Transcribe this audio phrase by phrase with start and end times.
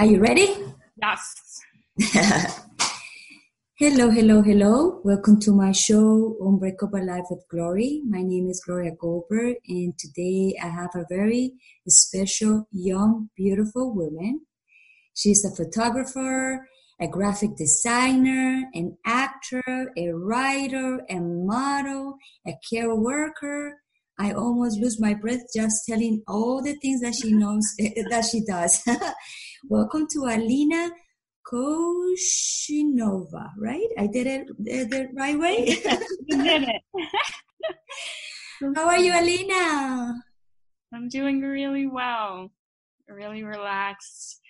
[0.00, 0.54] Are you ready?
[1.02, 1.60] Yes.
[3.74, 5.00] hello, hello, hello.
[5.02, 8.02] Welcome to my show, Unbreakable Life with Glory.
[8.08, 11.54] My name is Gloria Goldberg, and today I have a very
[11.88, 14.42] special, young, beautiful woman.
[15.16, 16.68] She's a photographer,
[17.00, 23.80] a graphic designer, an actor, a writer, a model, a care worker.
[24.16, 27.64] I almost lose my breath just telling all the things that she knows
[28.10, 28.80] that she does.
[29.66, 30.92] Welcome to Alina
[31.44, 33.88] Koshinova, right?
[33.98, 35.66] I did it the, right way.
[36.26, 36.82] you did it.
[38.76, 40.14] How are you, Alina?
[40.94, 42.52] I'm doing really well.
[43.08, 44.40] Really relaxed,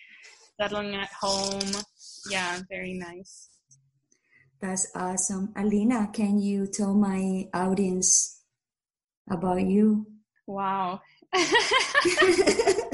[0.60, 1.70] settling at home.
[2.30, 3.48] Yeah, very nice.
[4.60, 5.54] That's awesome.
[5.56, 8.42] Alina, can you tell my audience
[9.30, 10.06] about you?
[10.46, 11.00] Wow.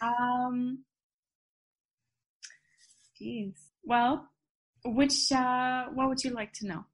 [0.00, 0.84] um,
[3.16, 3.54] geez.
[3.84, 4.28] Well,
[4.84, 6.84] which uh, what would you like to know?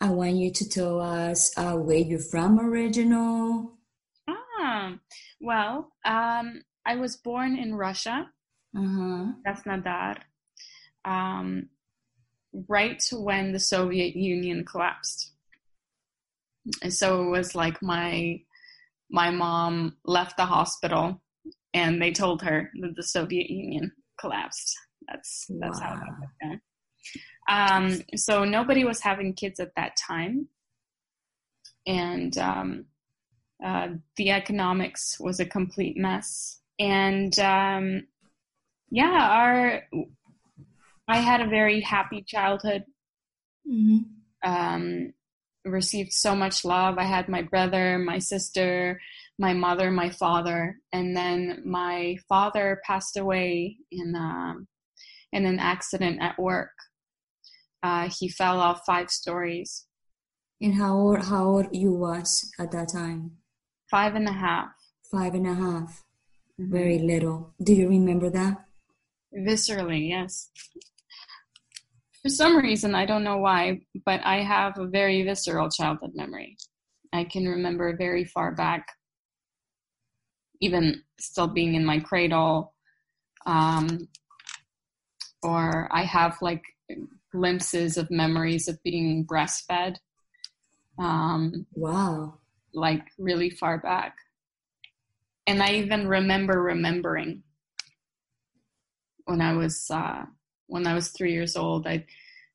[0.00, 3.78] I want you to tell us uh, where you're from, original.
[4.28, 4.94] Ah,
[5.40, 8.28] well, um, I was born in Russia,
[8.76, 9.26] uh-huh.
[9.46, 10.18] Krasnodar,
[11.04, 11.70] um,
[12.68, 15.32] right when the Soviet Union collapsed
[16.82, 18.40] and so it was like my
[19.10, 21.20] my mom left the hospital
[21.76, 24.74] and they told her that the Soviet Union collapsed.
[25.06, 25.86] That's that's wow.
[25.86, 26.60] how that went down.
[27.48, 30.48] Um, so nobody was having kids at that time,
[31.86, 32.86] and um,
[33.64, 36.60] uh, the economics was a complete mess.
[36.78, 38.06] And um,
[38.90, 39.82] yeah, our
[41.06, 42.84] I had a very happy childhood.
[43.70, 44.50] Mm-hmm.
[44.50, 45.12] Um,
[45.64, 46.96] received so much love.
[46.96, 49.00] I had my brother, my sister,
[49.38, 54.66] my mother, my father, and then my father passed away in um,
[55.32, 56.70] in an accident at work.
[57.82, 59.86] Uh, he fell off five stories.
[60.60, 63.32] And how old, how old you was at that time?
[63.90, 64.70] Five and a half.
[65.10, 66.02] Five and a half.
[66.58, 66.72] Mm-hmm.
[66.72, 67.52] Very little.
[67.62, 68.64] Do you remember that?
[69.36, 70.50] Viscerally, yes
[72.26, 76.56] for some reason, I don't know why, but I have a very visceral childhood memory.
[77.12, 78.84] I can remember very far back,
[80.60, 82.74] even still being in my cradle.
[83.44, 84.08] Um,
[85.42, 86.62] or I have like
[87.32, 89.96] glimpses of memories of being breastfed.
[90.98, 92.38] Um, wow.
[92.72, 94.16] Like really far back.
[95.46, 97.42] And I even remember remembering
[99.26, 100.24] when I was uh,
[100.66, 101.86] when I was three years old.
[101.86, 102.04] I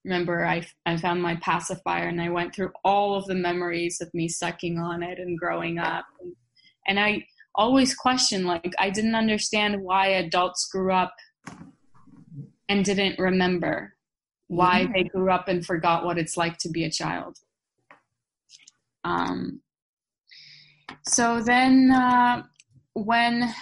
[0.03, 4.13] remember I, I found my pacifier and I went through all of the memories of
[4.13, 6.05] me sucking on it and growing up.
[6.19, 6.35] And,
[6.87, 7.25] and I
[7.55, 11.13] always questioned, like, I didn't understand why adults grew up
[12.69, 13.95] and didn't remember
[14.47, 14.93] why mm-hmm.
[14.93, 17.37] they grew up and forgot what it's like to be a child.
[19.03, 19.61] Um,
[21.05, 22.43] so then, uh,
[22.93, 23.53] when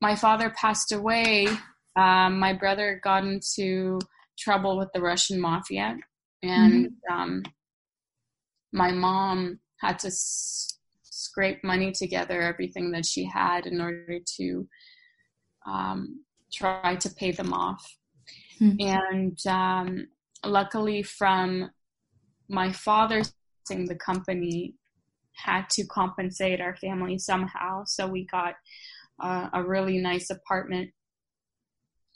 [0.00, 1.48] my father passed away,
[1.96, 3.98] um, my brother got into
[4.38, 5.96] trouble with the Russian mafia,
[6.42, 7.14] and mm-hmm.
[7.14, 7.42] um,
[8.72, 10.77] my mom had to s-
[11.38, 14.66] scrape money together, everything that she had, in order to
[15.66, 17.96] um, try to pay them off.
[18.60, 18.80] Mm-hmm.
[18.80, 20.08] And um,
[20.44, 21.70] luckily, from
[22.48, 23.22] my father
[23.70, 24.74] the company
[25.34, 28.54] had to compensate our family somehow, so we got
[29.22, 30.90] uh, a really nice apartment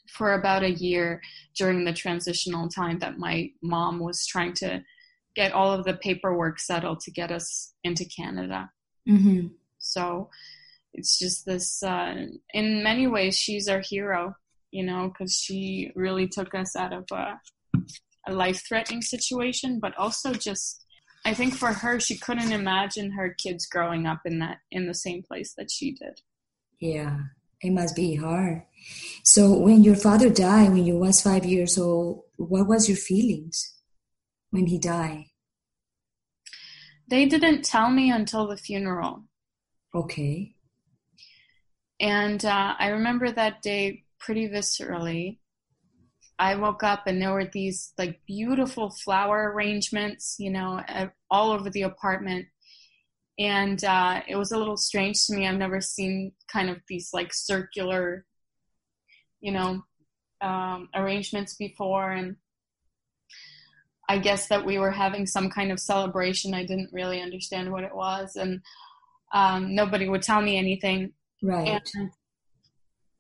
[0.09, 1.21] for about a year
[1.56, 4.83] during the transitional time that my mom was trying to
[5.37, 8.71] get all of the paperwork settled to get us into Canada.
[9.09, 9.49] Mm-hmm.
[9.79, 10.31] So
[10.95, 14.37] it's just this, uh, in many ways, she's our hero,
[14.71, 17.41] you know, because she really took us out of a,
[18.27, 20.79] a life threatening situation, but also just.
[21.25, 24.95] I think for her, she couldn't imagine her kids growing up in that in the
[24.95, 26.21] same place that she did.
[26.81, 27.19] Yeah,
[27.60, 28.65] it must be hard.
[29.22, 33.72] So when your father died, when you was five years old, what was your feelings
[34.51, 35.27] when he died?
[37.12, 39.24] They didn't tell me until the funeral.
[39.94, 40.54] Okay.
[42.00, 45.36] And uh, I remember that day pretty viscerally.
[46.38, 50.80] I woke up and there were these like beautiful flower arrangements, you know,
[51.30, 52.47] all over the apartment
[53.38, 55.47] and uh, it was a little strange to me.
[55.47, 58.24] I've never seen kind of these like circular,
[59.42, 59.82] you know,
[60.41, 62.36] um, arrangements before, and
[64.12, 66.53] I guess that we were having some kind of celebration.
[66.53, 68.60] I didn't really understand what it was, and
[69.32, 71.14] um, nobody would tell me anything.
[71.42, 71.80] Right.
[71.94, 72.10] And,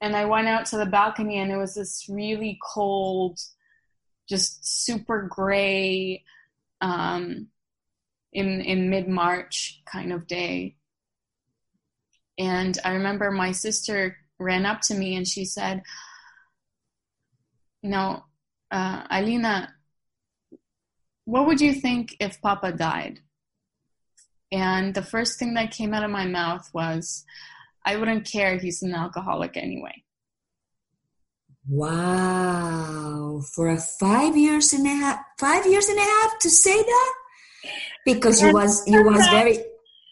[0.02, 3.38] and I went out to the balcony, and it was this really cold,
[4.28, 6.24] just super gray,
[6.82, 7.48] um,
[8.34, 10.76] in in mid March kind of day.
[12.36, 15.84] And I remember my sister ran up to me and she said,
[17.80, 18.24] "You know,
[18.70, 19.72] uh, Alina,
[21.24, 23.20] what would you think if Papa died?"
[24.52, 27.24] And the first thing that came out of my mouth was,
[27.86, 28.58] I wouldn't care.
[28.58, 30.04] He's an alcoholic anyway.
[31.66, 33.40] Wow.
[33.54, 37.14] For a five years and a half, five years and a half to say that?
[38.04, 39.58] Because you was, you was very,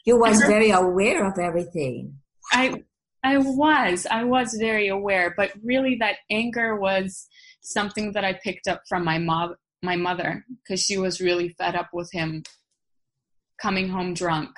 [0.06, 2.14] you was very aware of everything.
[2.50, 2.82] I,
[3.22, 7.28] I was, I was very aware, but really that anger was
[7.60, 11.74] something that I picked up from my mom, my mother, because she was really fed
[11.74, 12.42] up with him
[13.60, 14.50] coming home drunk.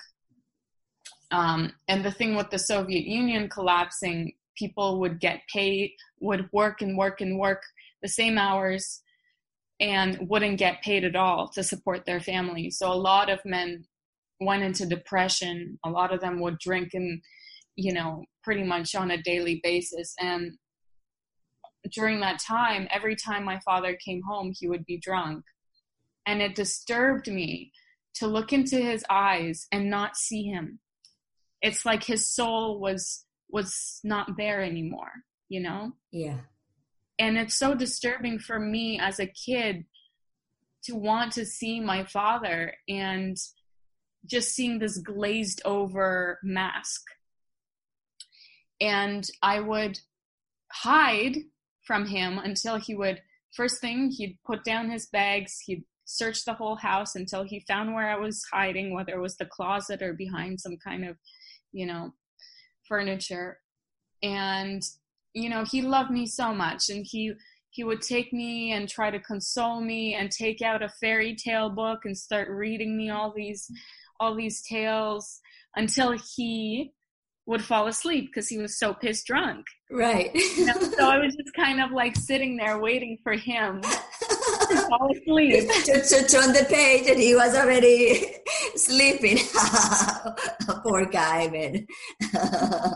[1.30, 6.82] Um, and the thing with the Soviet Union collapsing, people would get paid, would work
[6.82, 7.62] and work and work
[8.02, 9.02] the same hours
[9.80, 12.70] and wouldn't get paid at all to support their family.
[12.70, 13.84] So a lot of men
[14.40, 15.78] went into depression.
[15.84, 17.20] A lot of them would drink and,
[17.76, 20.14] you know, pretty much on a daily basis.
[20.20, 20.52] And
[21.90, 25.44] during that time, every time my father came home, he would be drunk.
[26.26, 27.72] And it disturbed me
[28.14, 30.78] to look into his eyes and not see him.
[31.60, 35.12] It's like his soul was was not there anymore,
[35.48, 35.92] you know?
[36.10, 36.38] Yeah.
[37.18, 39.84] And it's so disturbing for me as a kid
[40.84, 43.36] to want to see my father and
[44.26, 47.02] just seeing this glazed over mask.
[48.80, 50.00] And I would
[50.72, 51.36] hide
[51.84, 53.20] from him until he would
[53.52, 57.94] first thing he'd put down his bags, he'd search the whole house until he found
[57.94, 61.16] where I was hiding, whether it was the closet or behind some kind of,
[61.72, 62.12] you know,
[62.88, 63.58] furniture.
[64.22, 64.82] And,
[65.34, 67.32] you know, he loved me so much and he
[67.70, 71.70] he would take me and try to console me and take out a fairy tale
[71.70, 73.70] book and start reading me all these
[74.20, 75.40] all these tales
[75.74, 76.92] until he
[77.46, 79.66] would fall asleep because he was so pissed drunk.
[79.90, 80.30] Right.
[80.34, 84.86] You know, so I was just kind of like sitting there waiting for him to
[84.88, 85.68] fall asleep.
[85.84, 88.36] to, to turn the page and he was already
[88.76, 89.38] sleeping.
[90.82, 91.86] Poor guy, man.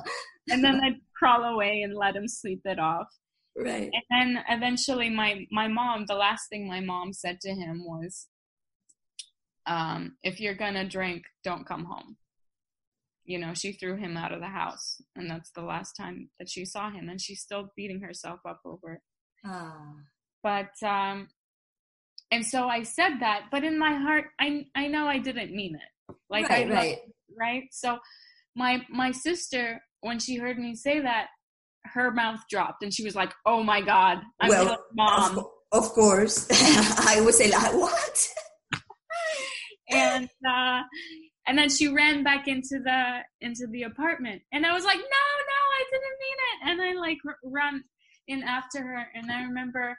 [0.48, 3.08] and then I'd crawl away and let him sleep it off.
[3.56, 3.90] Right.
[3.92, 8.28] And then eventually my, my mom, the last thing my mom said to him was,
[9.66, 12.16] um, if you're gonna drink, don't come home.
[13.26, 16.48] You know, she threw him out of the house, and that's the last time that
[16.48, 19.00] she saw him, and she's still beating herself up over it.
[19.44, 19.94] Ah.
[20.42, 21.28] But um,
[22.30, 25.74] and so I said that, but in my heart, I I know I didn't mean
[25.74, 26.16] it.
[26.30, 26.98] Like right, I right,
[27.38, 27.62] right.
[27.72, 27.98] So
[28.54, 31.28] my my sister, when she heard me say that,
[31.84, 35.90] her mouth dropped, and she was like, "Oh my god, I'm well, mom." Of, of
[35.90, 38.28] course, I would say like, "What?"
[39.90, 40.82] and uh,
[41.46, 45.02] and then she ran back into the into the apartment, and I was like, "No,
[45.02, 47.84] no, I didn't mean it," and I like r- run
[48.28, 49.96] in after her, and I remember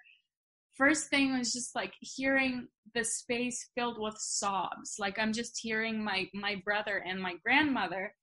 [0.78, 4.96] first thing was just like hearing the space filled with sobs.
[5.00, 8.14] Like i'm just hearing my my brother and my grandmother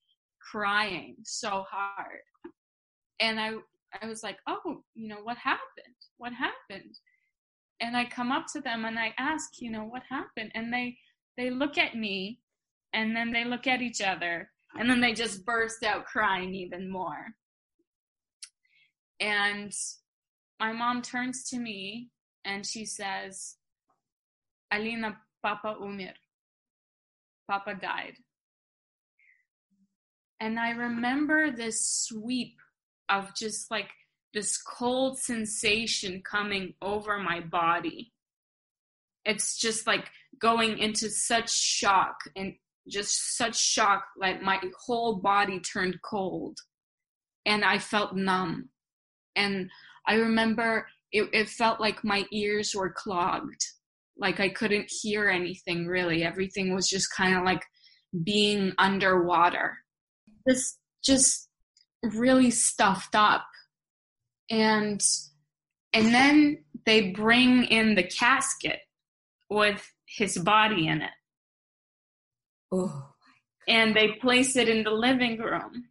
[0.52, 2.20] crying so hard.
[3.20, 3.52] And i
[4.00, 5.96] i was like oh you know what happened?
[6.18, 6.94] What happened?
[7.80, 10.52] And i come up to them and i ask you know what happened?
[10.54, 10.96] And they
[11.36, 12.38] they look at me
[12.94, 16.88] and then they look at each other and then they just burst out crying even
[16.88, 17.26] more
[19.20, 19.72] and
[20.60, 22.10] my mom turns to me
[22.44, 23.56] and she says,
[24.72, 26.12] Alina, Papa umir.
[27.48, 28.14] Papa died.
[30.40, 32.56] And I remember this sweep
[33.08, 33.90] of just like
[34.32, 38.12] this cold sensation coming over my body.
[39.24, 40.06] It's just like
[40.38, 42.54] going into such shock and
[42.88, 46.58] just such shock, like my whole body turned cold
[47.46, 48.68] and I felt numb.
[49.36, 49.70] And
[50.06, 53.62] I remember it, it felt like my ears were clogged.
[54.16, 56.22] Like i couldn't hear anything really.
[56.22, 57.62] Everything was just kind of like
[58.22, 59.78] being underwater.
[60.46, 61.48] This just
[62.02, 63.44] really stuffed up.
[64.50, 65.00] And
[65.92, 68.80] and then they bring in the casket
[69.48, 71.10] with his body in it
[72.74, 73.10] oh
[73.66, 75.84] and they place it in the living room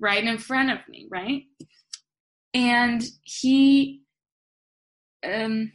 [0.00, 1.42] right in front of me right
[2.54, 4.04] and he
[5.24, 5.72] um,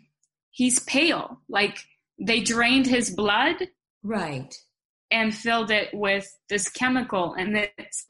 [0.52, 1.42] he's pale.
[1.50, 1.78] Like
[2.20, 3.56] they drained his blood,
[4.04, 4.54] right,
[5.12, 8.06] and filled it with this chemical, and it's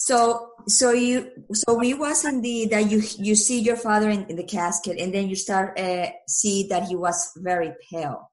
[0.00, 4.36] So, so you, so it was indeed that you you see your father in, in
[4.36, 8.30] the casket, and then you start uh, see that he was very pale.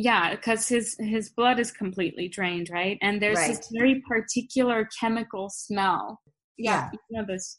[0.00, 2.98] Yeah, because his his blood is completely drained, right?
[3.02, 3.48] And there's Right.
[3.56, 6.20] this very particular chemical smell.
[6.56, 6.90] Yeah.
[6.92, 7.58] you know this.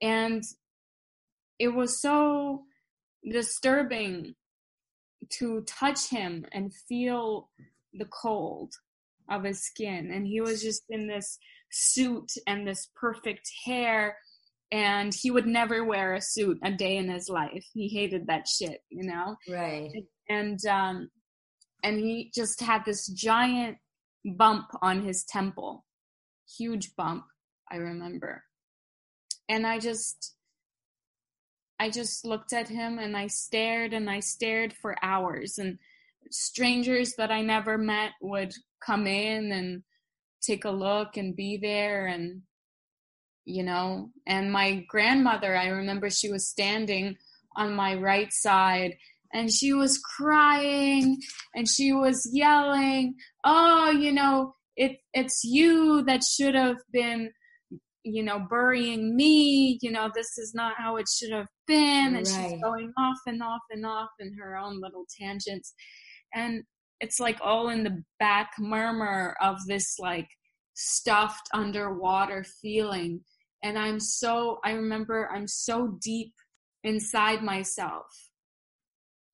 [0.00, 0.44] And
[1.58, 2.64] it was so
[3.28, 4.36] disturbing
[5.38, 7.50] to touch him and feel
[7.94, 8.72] the cold
[9.28, 11.38] of his skin and he was just in this
[11.70, 14.18] suit and this perfect hair
[14.70, 18.46] and he would never wear a suit a day in his life he hated that
[18.46, 19.90] shit you know Right.
[20.28, 21.08] and um
[21.84, 23.76] and he just had this giant
[24.24, 25.84] bump on his temple.
[26.58, 27.24] Huge bump
[27.70, 28.42] i remember.
[29.48, 30.34] And i just
[31.78, 35.58] i just looked at him and i stared and i stared for hours.
[35.58, 35.78] And
[36.30, 38.52] strangers that i never met would
[38.84, 39.82] come in and
[40.42, 42.42] take a look and be there and
[43.44, 47.16] you know and my grandmother i remember she was standing
[47.56, 48.96] on my right side
[49.34, 51.18] and she was crying
[51.54, 53.14] and she was yelling
[53.44, 57.30] oh you know it it's you that should have been
[58.04, 59.78] you know burying me.
[59.80, 62.16] You know this is not how it should have been.
[62.16, 65.72] And she's going off and off and off in her own little tangents.
[66.34, 66.62] And
[67.00, 70.28] it's like all in the back murmur of this like
[70.74, 73.20] stuffed underwater feeling.
[73.62, 76.34] And i'm so i remember i'm so deep
[76.82, 78.04] inside myself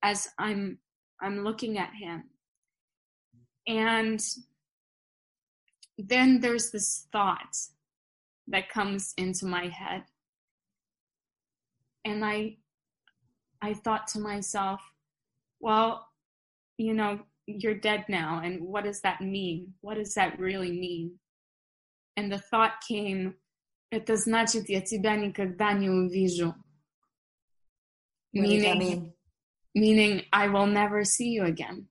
[0.03, 0.77] as i'm
[1.21, 2.23] i'm looking at him
[3.67, 4.19] and
[5.97, 7.55] then there's this thought
[8.47, 10.03] that comes into my head
[12.05, 12.55] and i
[13.61, 14.81] i thought to myself
[15.59, 16.07] well
[16.77, 21.11] you know you're dead now and what does that mean what does that really mean
[22.17, 23.33] and the thought came
[23.93, 26.53] это значит я тебя никогда не увижу
[28.33, 29.13] What does that meaning mean?
[29.74, 31.86] meaning I will never see you again.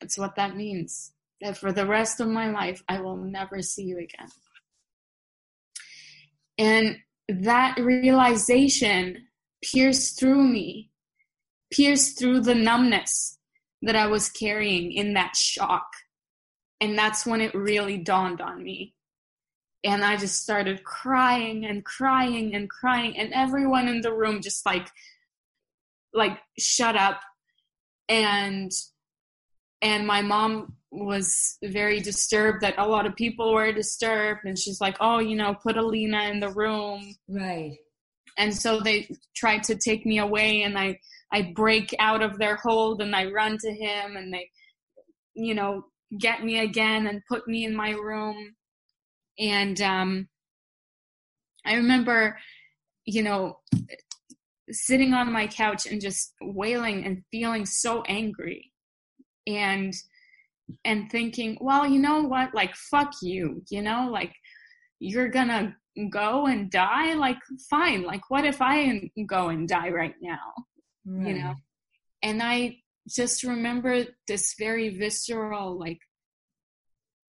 [0.00, 1.12] That's what that means.
[1.40, 4.28] That for the rest of my life, I will never see you again.
[6.58, 9.28] And that realization
[9.62, 10.90] pierced through me,
[11.70, 13.38] pierced through the numbness
[13.82, 15.86] that I was carrying in that shock.
[16.80, 18.94] And that's when it really dawned on me.
[19.84, 24.66] And I just started crying and crying and crying, and everyone in the room just
[24.66, 24.88] like
[26.16, 27.20] like shut up.
[28.08, 28.72] And
[29.82, 34.40] and my mom was very disturbed that a lot of people were disturbed.
[34.44, 37.14] And she's like oh you know put alina in the room.
[37.28, 37.76] Right.
[38.38, 40.98] and so they tried to take me away and i
[41.32, 44.50] i break out of their hold and i run to him and they
[45.34, 45.84] you know
[46.18, 48.54] get me again and put me in my room.
[49.38, 50.28] And um
[51.66, 52.38] i remember
[53.04, 53.58] you know
[54.70, 58.72] sitting on my couch and just wailing and feeling so angry
[59.46, 59.94] and
[60.84, 62.54] and thinking well you know what?
[62.54, 64.08] Like fuck you you know?
[64.10, 64.32] Like
[64.98, 65.76] you're gonna
[66.10, 67.14] go and die?
[67.14, 67.38] Like
[67.70, 68.02] fine.
[68.02, 70.52] Like what if i go and die right now?
[71.04, 71.28] Right.
[71.28, 71.54] you know?
[72.22, 76.00] And i just remember this very visceral like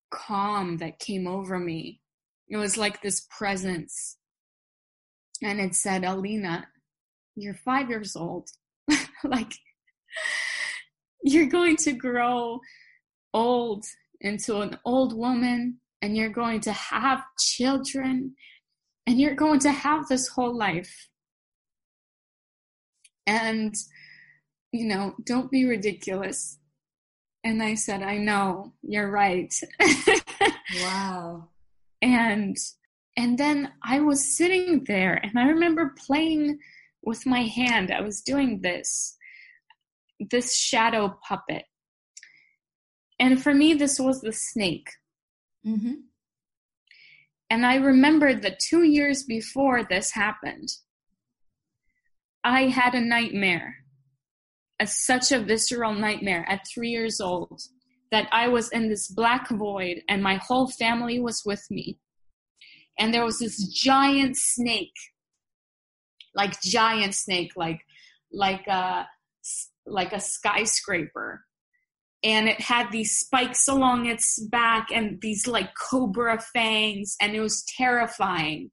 [0.10, 2.01] calm that came over me.
[2.50, 4.17] It was like this presence.
[5.44, 6.67] And it said alina
[7.38, 8.50] you're five years old
[9.24, 9.53] like
[11.24, 12.60] you're going to grow
[13.34, 13.86] old
[14.22, 18.36] into an old woman and you're going to have children
[19.06, 21.10] and you're going to have this whole life.
[23.25, 23.74] And
[24.72, 26.58] you know don't be ridiculous.
[27.44, 29.53] And i said i know you're right.
[30.82, 31.50] Wow.
[32.01, 32.56] and
[33.15, 36.60] and then i was sitting there and i remember playing
[37.04, 39.16] with my hand i was doing this
[40.32, 41.66] this shadow puppet.
[43.20, 44.88] And for me this was the snake.
[45.66, 45.94] Mm-hmm.
[47.50, 50.70] and i remembered that two years before this happened
[52.44, 53.75] i had a nightmare
[54.80, 57.60] a, such a visceral nightmare at three years old
[58.12, 62.00] that i was in this black void and my whole family was with me.
[63.00, 64.96] And there was this giant snake
[66.38, 67.82] like giant snake like
[68.32, 69.08] like a
[69.86, 71.44] like a skyscraper.
[72.24, 77.41] And it had these spikes along its back and these like cobra fangs and it
[77.41, 78.72] was terrifying.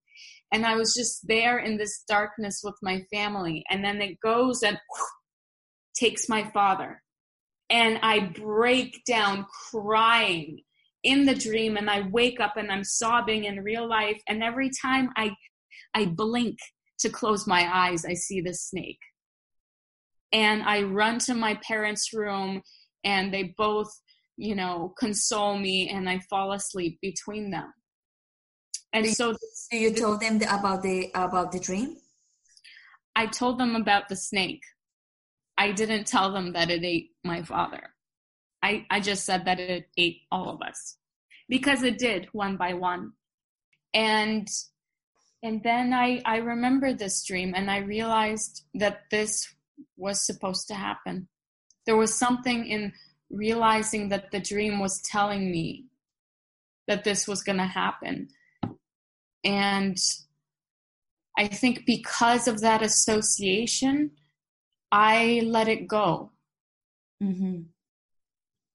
[0.52, 3.64] And i was just there in this darkness with my family.
[3.70, 4.78] And then it goes and
[5.96, 7.02] takes my father.
[7.70, 10.60] And i break down crying
[11.04, 14.20] in the dream and I wake up and I'm sobbing in real life.
[14.26, 15.36] And every time I,
[15.94, 16.58] I blink
[17.00, 19.00] to close my eyes, I see the snake.
[20.32, 22.62] And I run to my parents' room
[23.04, 23.90] and they both,
[24.36, 27.72] you know, console me and I fall asleep between them.
[28.92, 31.96] And so, so you told them about the about the dream.
[33.16, 34.62] I told them about the snake.
[35.56, 37.94] I didn't tell them that it ate my father.
[38.62, 40.96] I, I just said that it ate all of us
[41.48, 43.12] because it did one by one.
[43.92, 44.48] And
[45.44, 49.46] and then I, I remembered this dream and I realized that this
[49.94, 51.28] was supposed to happen.
[51.84, 52.94] There was something in
[53.30, 55.84] realizing that the dream was telling me
[56.88, 58.28] that this was going to happen.
[59.44, 59.98] And
[61.36, 64.12] I think because of that association,
[64.90, 66.32] I let it go.
[67.22, 67.64] Mm-hmm.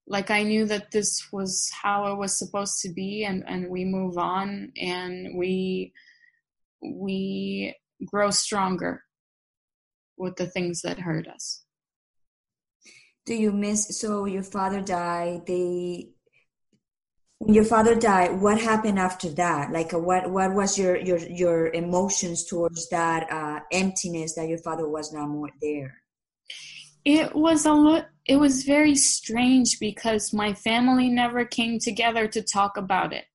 [0.06, 3.86] Like I knew that this was how it was supposed to be, and, and we
[3.86, 5.94] move on and we
[6.82, 9.04] we grow stronger
[10.18, 11.64] with the things that hurt us.
[13.26, 14.00] Do you miss?
[14.00, 15.46] So your father died.
[15.46, 16.10] They
[17.40, 21.18] when your father died what happened after that like uh, what what was your your
[21.18, 26.02] your emotions towards that uh, emptiness that your father was not more there
[27.06, 32.42] it was a lot it was very strange because my family never came together to
[32.42, 33.26] talk about it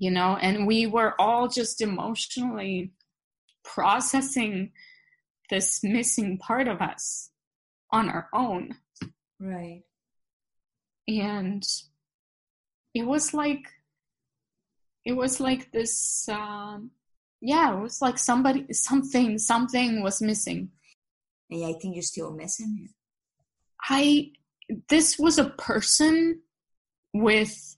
[0.00, 2.90] you know and we were all just emotionally
[3.62, 4.72] processing
[5.50, 7.30] this missing part of us
[7.92, 8.76] on our own.
[9.38, 9.82] Right.
[11.08, 11.62] And
[12.94, 13.64] it was like
[15.04, 16.90] it was like this um
[17.40, 20.70] yeah it was like somebody something something was missing.
[21.50, 22.90] And i think you're still missing it.
[23.82, 24.32] I
[24.88, 26.42] this was a person
[27.12, 27.76] with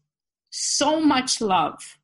[0.50, 1.96] so much love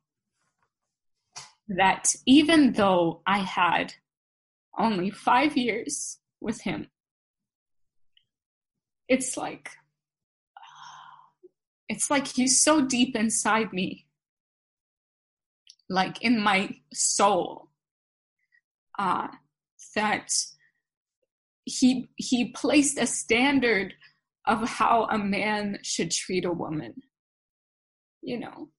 [1.69, 3.93] that even though i had
[4.77, 6.87] only five years with him
[9.07, 9.71] it's like
[11.87, 14.05] it's like he's so deep inside me
[15.89, 17.69] like in my soul
[18.99, 19.27] uh,
[19.95, 20.31] that
[21.65, 23.93] he he placed a standard
[24.45, 26.93] of how a man should treat a woman
[28.21, 28.69] you know?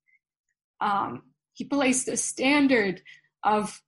[0.81, 3.03] Um, he placed a standard
[3.43, 3.83] of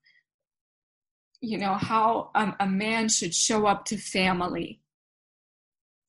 [1.40, 4.80] you know how a, man should show up to family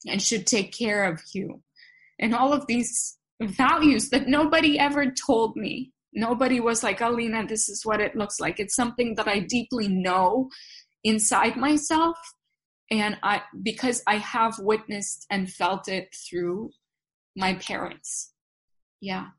[0.08, 1.62] and should take care of you
[2.20, 5.92] and all of these values that nobody ever told me.
[6.14, 8.60] Nobody was like, Alina, this is what it looks like.
[8.60, 10.50] It's something that I deeply know
[11.04, 12.18] inside myself.
[12.92, 16.70] And I, because I have witnessed and felt it through
[17.36, 18.32] my parents.
[19.02, 19.30] Yeah.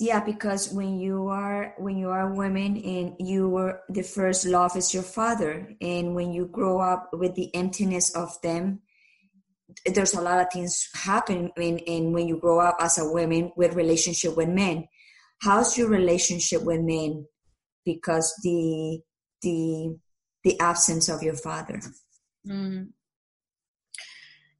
[0.00, 4.46] Yeah, because when you are when you are a woman and you were the first
[4.46, 8.80] love is your father, and when you grow up with the emptiness of them,
[9.86, 13.52] there's a lot of things happen in, in when you grow up as a woman
[13.56, 14.86] with relationship with men.
[15.42, 17.26] How's your relationship with men?
[17.84, 19.00] Because the
[19.42, 19.96] the
[20.44, 21.80] the absence of your father.
[22.46, 22.88] Mm.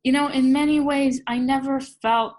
[0.05, 2.38] you know in many ways i never felt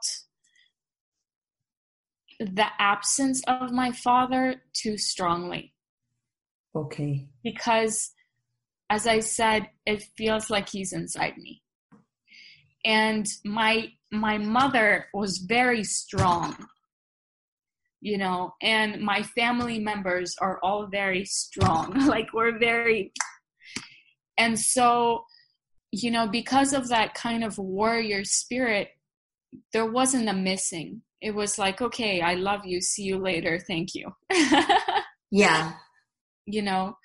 [2.39, 5.74] the absence of my father too strongly.
[6.76, 7.28] Okay.
[7.43, 8.12] Because
[8.89, 11.62] as i said it feels like he's inside me.
[12.86, 16.67] And my my mother was very strong
[18.02, 22.08] you know and my family members are all very strong.
[22.13, 23.13] Like we're very
[24.38, 25.24] and so
[25.91, 28.89] you know because of that kind of warrior spirit
[29.72, 33.90] there wasn't a missing it was like okay i love you see you later thank
[33.96, 34.12] you
[35.32, 35.74] yeah
[36.46, 36.96] you know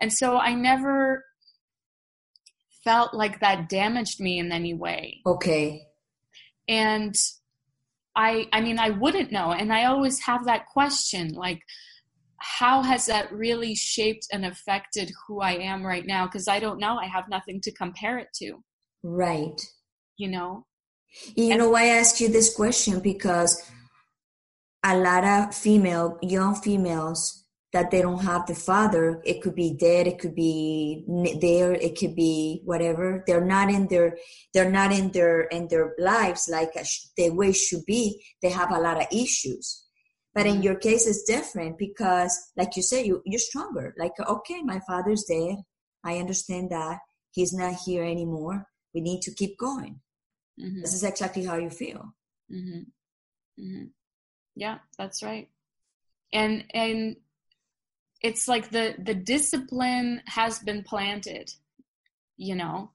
[0.00, 1.22] and so i never
[2.88, 5.20] felt like that damaged me in any way.
[5.26, 5.82] Okay.
[6.68, 7.14] And
[8.16, 11.60] I I mean I wouldn't know and I always have that question like
[12.40, 16.78] how has that really shaped and affected who I am right now because I don't
[16.78, 18.62] know I have nothing to compare it to.
[19.02, 19.60] Right.
[20.16, 20.64] You know.
[21.34, 23.62] You and, know why I ask you this question because
[24.84, 29.74] a lot of female young females that they don't have the father it could be
[29.74, 31.04] dead it could be
[31.42, 33.24] there it could be whatever.
[33.26, 34.16] They're not in their
[34.54, 36.72] they're not in their in their lives like
[37.16, 38.24] the way should be.
[38.42, 39.84] They have a lot of issues.
[40.34, 40.62] But in mm-hmm.
[40.62, 43.94] your case it's different because like you say you you're stronger.
[43.98, 45.56] Like okay my father's dead.
[46.04, 46.98] I understand that.
[47.32, 48.66] He's not here anymore.
[48.94, 50.00] We need to keep going
[50.60, 50.80] mm-hmm.
[50.80, 52.12] this is exactly how you feel
[52.52, 52.80] mm-hmm.
[53.60, 53.84] Mm-hmm.
[54.58, 55.48] Yeah, that's right.
[56.32, 57.16] And and
[58.20, 61.50] it's like the the discipline has been planted,
[62.36, 62.90] you know.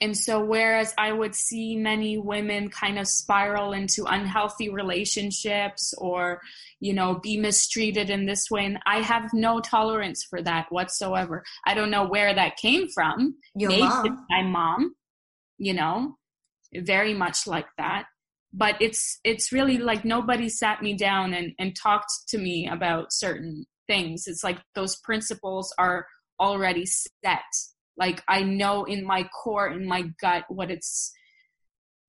[0.00, 6.42] And so whereas I would see many women kind of spiral into unhealthy relationships or,
[6.80, 11.44] you know, be mistreated in this way, and I have no tolerance for that whatsoever.
[11.64, 13.36] I don't know where that came from.
[13.54, 14.26] Your Maybe mom.
[14.28, 14.94] My mom,
[15.56, 16.18] you know,
[16.82, 18.06] very much like that.
[18.52, 23.12] But it's it's really like nobody sat me down and and talked to me about
[23.12, 24.24] certain things.
[24.26, 26.06] It's like those principles are
[26.40, 27.42] already set.
[27.96, 31.12] Like i know in my core in my gut what it's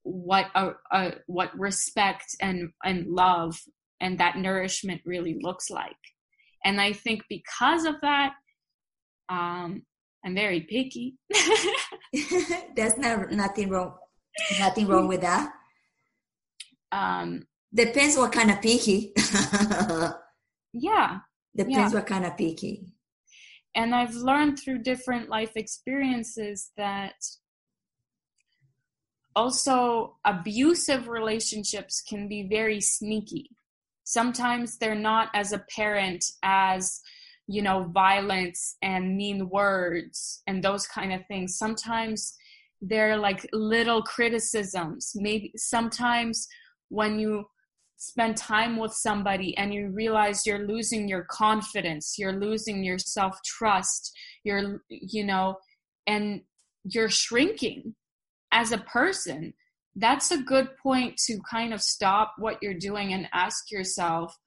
[0.02, 3.60] what a, a what respect and and love
[4.02, 5.96] and that nourishment really looks like.
[6.64, 8.34] And i think because of that
[9.30, 9.84] um
[10.26, 11.16] i'm very picky.
[12.76, 13.96] There's not nothing wrong
[14.60, 15.52] nothing wrong with that
[16.92, 17.46] um,
[17.76, 19.12] Depends what kind of picky.
[20.74, 21.20] yeah.
[21.56, 21.94] Depends yeah.
[21.94, 22.94] what kind of picky.
[23.76, 27.16] And I've learned through different life experiences that
[29.36, 33.50] also abusive relationships can be very sneaky.
[34.06, 37.02] Sometimes they're not as apparent as,
[37.46, 41.58] you know, violence and mean words and those kind of things.
[41.58, 42.38] Sometimes
[42.88, 45.12] they're like little criticisms.
[45.16, 46.48] Maybe sometimes
[46.90, 47.46] when you
[47.98, 54.12] spend time with somebody and you realize you're losing your confidence you're losing your self-trust
[54.44, 55.56] you're you know
[56.06, 56.42] and
[56.84, 57.96] you're shrinking
[58.52, 59.54] as a person
[59.96, 64.38] that's a good point to kind of stop what you're doing and ask yourself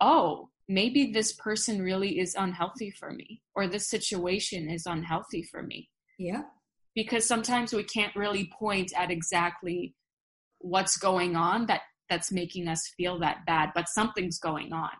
[0.00, 5.62] oh maybe this person really is unhealthy for me or this situation is unhealthy for
[5.62, 6.42] me yeah
[6.94, 9.94] because sometimes we can't really point at exactly
[10.58, 14.90] what's going on that that's making us feel that bad but something's going on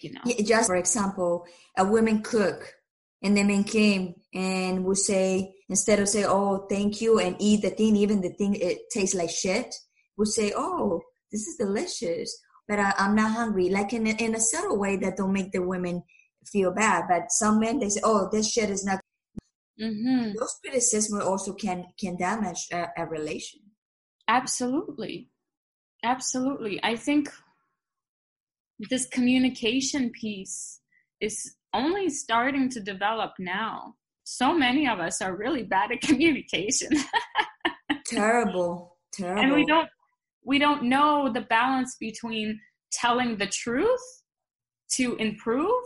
[0.00, 0.20] you know?
[0.44, 1.44] Just for example
[1.76, 2.74] a woman cook
[3.22, 7.62] and the man came and would say instead of say oh thank you and eat
[7.62, 9.74] the thing even the thing it tastes like shit
[10.16, 11.00] would say oh
[11.32, 15.16] this is delicious but I, am not hungry like in, in a subtle way that
[15.16, 16.02] don't make the women
[16.46, 19.00] feel bad but some men they say oh this shit is not
[19.80, 20.32] mm-hmm.
[20.38, 23.60] those criticisms also can can damage a, a relation
[24.28, 25.30] Absolutely.
[26.04, 26.78] Absolutely.
[26.84, 27.30] I think
[28.90, 30.80] this communication piece
[31.20, 33.94] is only starting to develop now.
[34.24, 36.90] So many of us are really bad at communication.
[38.06, 38.96] terrible.
[39.12, 39.42] Terrible.
[39.42, 39.88] And we don't
[40.44, 42.60] we don't know the balance between
[42.92, 44.22] telling the truth
[44.92, 45.82] to improve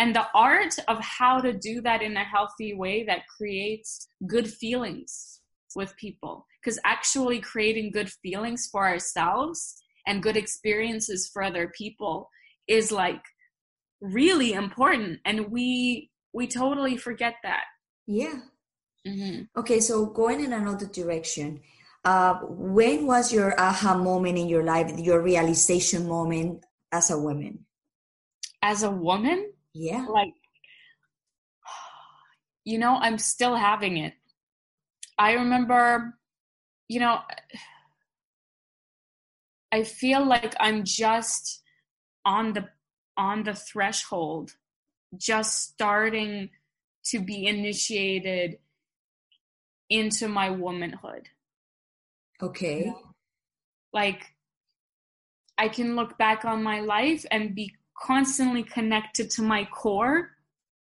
[0.00, 4.48] and the art of how to do that in a healthy way that creates good
[4.48, 5.42] feelings
[5.76, 6.46] with people.
[6.58, 12.30] Because actually creating good feelings for ourselves and good experiences for other people
[12.66, 13.22] is like
[14.00, 17.64] really important and we we totally forget that.
[18.06, 18.40] Yeah.
[19.06, 19.44] Mm-hmm.
[19.58, 21.62] okay so going in another direction
[22.04, 27.64] uh, when was your aha moment in your life your realization moment as a woman?
[28.60, 30.32] As a woman yeah like
[32.64, 34.14] you know i'm still having it
[35.18, 36.14] i remember
[36.90, 37.20] you know,
[39.72, 41.62] I feel like I'm just
[42.24, 42.68] on the
[43.16, 44.56] on the threshold,
[45.16, 46.50] just starting
[47.04, 48.58] to be initiated
[49.88, 51.28] into my womanhood.
[52.42, 52.80] Okay.
[52.80, 53.14] You know?
[53.92, 54.34] Like
[55.56, 60.30] I can look back on my life and be constantly connected to my core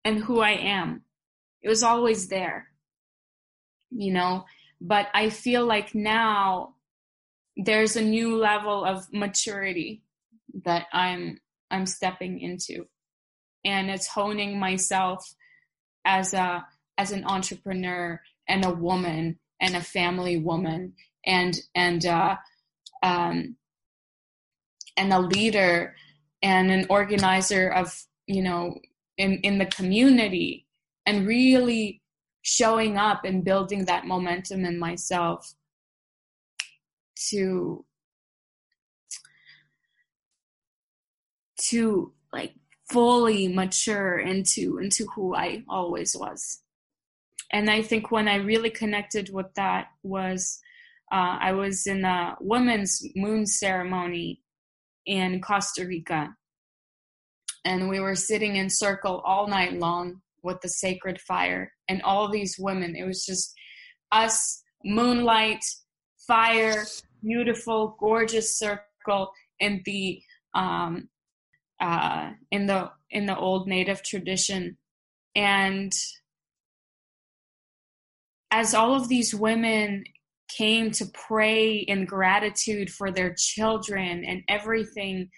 [0.03, 1.03] and who I am.
[1.61, 2.67] It was always there.
[3.91, 4.45] You know,
[4.81, 6.73] but i feel like now
[7.55, 10.01] there's a new level of maturity
[10.65, 12.85] that i'm i'm stepping into
[13.63, 15.35] and it's honing myself
[16.03, 16.65] as a
[16.97, 18.19] as an entrepreneur
[18.49, 20.93] and a woman and a family woman
[21.25, 22.35] and and uh,
[23.03, 23.55] um,
[24.97, 25.95] and a leader
[26.41, 28.77] and an organizer of you know
[29.17, 30.65] in in the community
[31.05, 32.01] and really
[32.41, 35.53] showing up and building that momentum in myself
[37.29, 37.85] to
[41.57, 42.53] to like
[42.89, 46.61] fully mature into into who I always was.
[47.53, 50.59] And I think when I really connected with that was
[51.11, 54.41] uh, I was in a women's moon ceremony
[55.05, 56.29] in Costa Rica.
[57.65, 62.29] And we were sitting in circle all night long with the sacred fire and all
[62.29, 62.95] these women.
[62.95, 63.53] It was just
[64.11, 65.63] us, moonlight,
[66.27, 66.85] fire,
[67.23, 70.21] beautiful, gorgeous circle, in the
[70.53, 71.07] um,
[71.79, 74.77] uh, in the in the old native tradition
[75.35, 75.93] and
[78.51, 80.03] as all of these women
[80.57, 85.29] came to pray in gratitude for their children and everything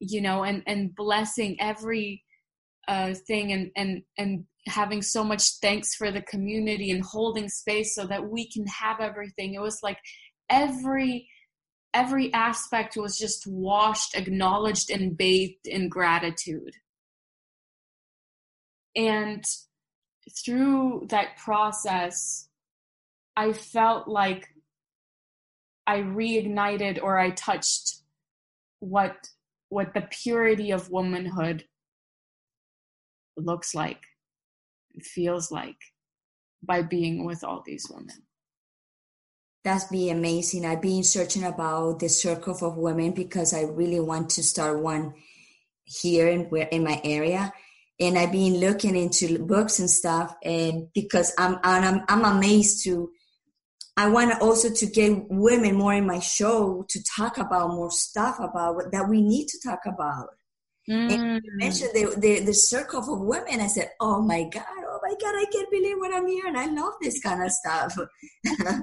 [0.00, 2.22] you know and and blessing every
[2.88, 7.94] uh thing and and and having so much thanks for the community and holding space
[7.94, 9.54] so that we can have everything.
[9.54, 9.98] It was like
[10.48, 11.28] every
[11.94, 16.74] every aspect was just washed acknowledged and bathed in gratitude.
[18.94, 19.42] And
[20.44, 22.47] through that process,
[23.38, 24.48] I felt like
[25.86, 27.98] I reignited or I touched
[28.80, 29.14] what
[29.68, 31.64] what the purity of womanhood
[33.36, 34.00] looks like,
[35.02, 35.76] feels like
[36.64, 38.24] by being with all these women.
[39.62, 40.64] That's be amazing.
[40.64, 45.14] I've been searching about the circle of women because I really want to start one
[45.84, 47.52] here in where in my area
[48.00, 52.82] and I've been looking into books and stuff, and because I'm and I'm I'm amazed
[52.84, 53.12] to.
[53.98, 58.36] I want also to get women more in my show to talk about more stuff
[58.38, 60.28] about what, that we need to talk about.
[60.88, 61.12] Mm.
[61.12, 63.60] And you mentioned the, the, the circle of women.
[63.60, 66.54] I said, "Oh my god, oh my god, I can't believe what I'm hearing.
[66.54, 67.98] I love this kind of stuff."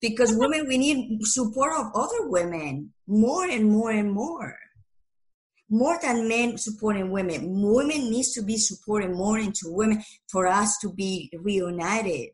[0.00, 4.58] because women, we need support of other women more and more and more
[5.70, 7.62] more than men supporting women.
[7.62, 12.30] Women needs to be supported more into women for us to be reunited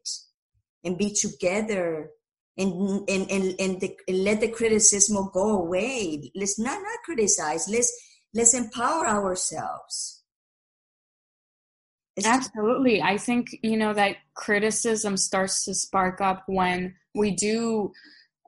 [0.85, 2.11] and be together
[2.57, 6.31] and and and, and, the, and let the criticism go away.
[6.35, 7.69] Let's not not criticize.
[7.69, 7.93] Let's
[8.35, 10.23] let's empower ourselves.
[12.17, 13.03] It's Absolutely.
[13.03, 17.91] I think, you know, that criticism starts to spark up when we do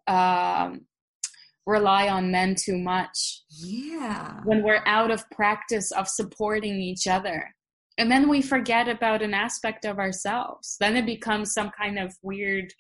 [0.06, 0.82] um,
[1.66, 3.42] rely on men too much.
[3.50, 4.40] Yeah.
[4.44, 7.52] When we're out of practice of supporting each other.
[7.98, 10.76] And then we forget about an aspect of ourselves.
[10.78, 12.72] Then it becomes some kind of weird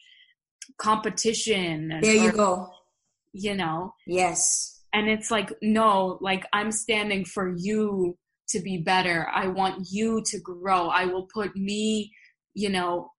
[0.78, 1.98] competition.
[2.00, 2.68] There you or, go.
[3.32, 3.94] You know?
[4.06, 4.80] Yes.
[4.92, 8.16] And it's like, no, like I'm standing for you
[8.48, 9.28] to be better.
[9.32, 10.88] I want you to grow.
[10.88, 12.12] I will put me,
[12.54, 13.10] you know,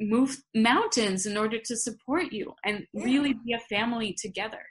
[0.00, 3.04] move mountains in order to support you and yeah.
[3.04, 4.62] really be a family together.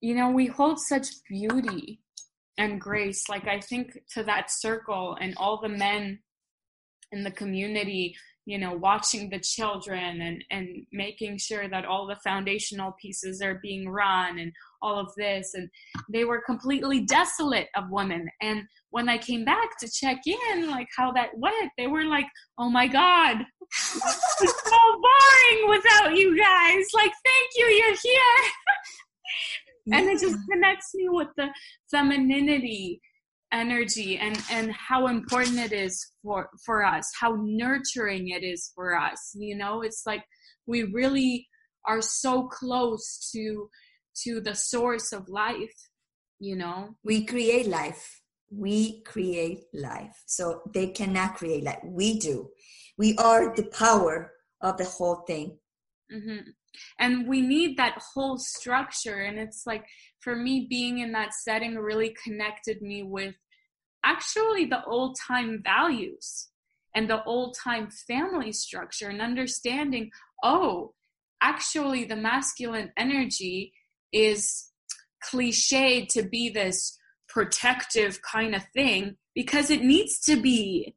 [0.00, 2.00] You know, we hold such beauty
[2.56, 3.28] and grace.
[3.28, 6.20] Like, I think to that circle and all the men
[7.12, 8.16] in the community
[8.50, 13.60] you know watching the children and and making sure that all the foundational pieces are
[13.62, 15.54] being run and all of this.
[15.54, 15.68] And
[16.12, 18.28] they were completely desolate of women.
[18.42, 22.26] And when i came back to check in like how that went they were like
[22.58, 23.36] oh my god
[24.42, 26.84] it's so boring without you guys.
[26.92, 28.40] Like thank you you're here.
[29.92, 31.48] And it just connects me with the
[31.90, 33.00] femininity
[33.52, 38.96] energy and and how important it is for for us how nurturing it is for
[38.96, 39.82] us you know?
[39.82, 40.24] It's like
[40.66, 41.48] we really
[41.84, 43.68] are so close to
[44.24, 45.74] to the source of life
[46.40, 46.96] you know?
[47.04, 48.22] We create life.
[48.50, 50.24] We create life.
[50.26, 51.80] So they cannot create life.
[51.84, 52.48] We do.
[52.98, 55.58] We are the power of the whole thing.
[56.12, 56.50] Mm-hmm.
[56.98, 59.20] And we need that whole structure.
[59.20, 59.84] And it's like
[60.20, 63.34] for me being in that setting really connected me with
[64.04, 66.48] actually the old time values
[66.94, 70.10] and the old time family structure and understanding
[70.42, 70.94] oh
[71.42, 73.72] actually the masculine energy
[74.12, 74.70] is
[75.22, 80.94] cliched to be this protective kind of thing because it needs to be.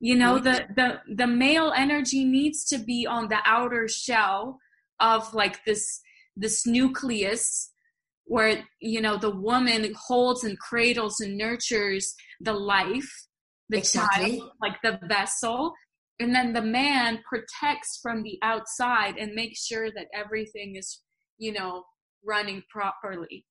[0.00, 4.60] You know the the the male energy needs to be on the outer shell
[5.00, 6.00] of like this
[6.36, 7.70] this nucleus
[8.24, 13.10] where you know the woman holds and cradles and nurtures the life
[13.68, 14.38] the exactly.
[14.38, 15.72] child like the vessel.
[16.20, 21.00] And then the man protects from the outside and makes sure that everything is
[21.38, 21.84] you know
[22.24, 23.44] running properly.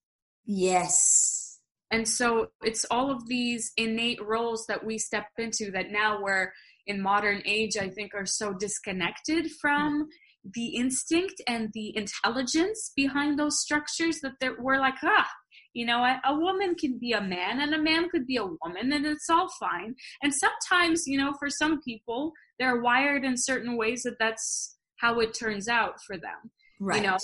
[0.45, 1.59] Yes.
[1.91, 6.51] And so it's all of these innate roles that we step into that now we're
[6.85, 10.07] in modern age i think are so disconnected from mm
[10.53, 15.27] the instinct and the intelligence behind those structures that we're like, ah,
[15.73, 18.45] you know, a, a, woman can be a man and a man could be a
[18.45, 19.95] woman and it's all fine.
[20.23, 25.19] And sometimes, you know, for some people, they're wired in certain ways that that's how
[25.19, 26.51] it turns out for them.
[26.79, 27.01] Right.
[27.01, 27.17] You know,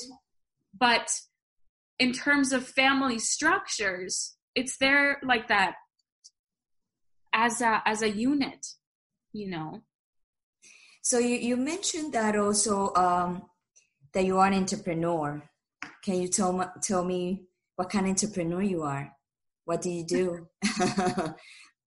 [0.79, 1.09] but
[1.99, 5.75] in terms of family structures, it's there like that
[7.33, 8.65] as a as a unit,
[9.31, 9.81] you know.
[11.03, 13.43] So you, you mentioned that also um,
[14.13, 15.43] that you are an entrepreneur.
[16.01, 17.43] can you tell me, tell me
[17.75, 19.11] what kind of entrepreneur you are?
[19.65, 20.47] What do you do?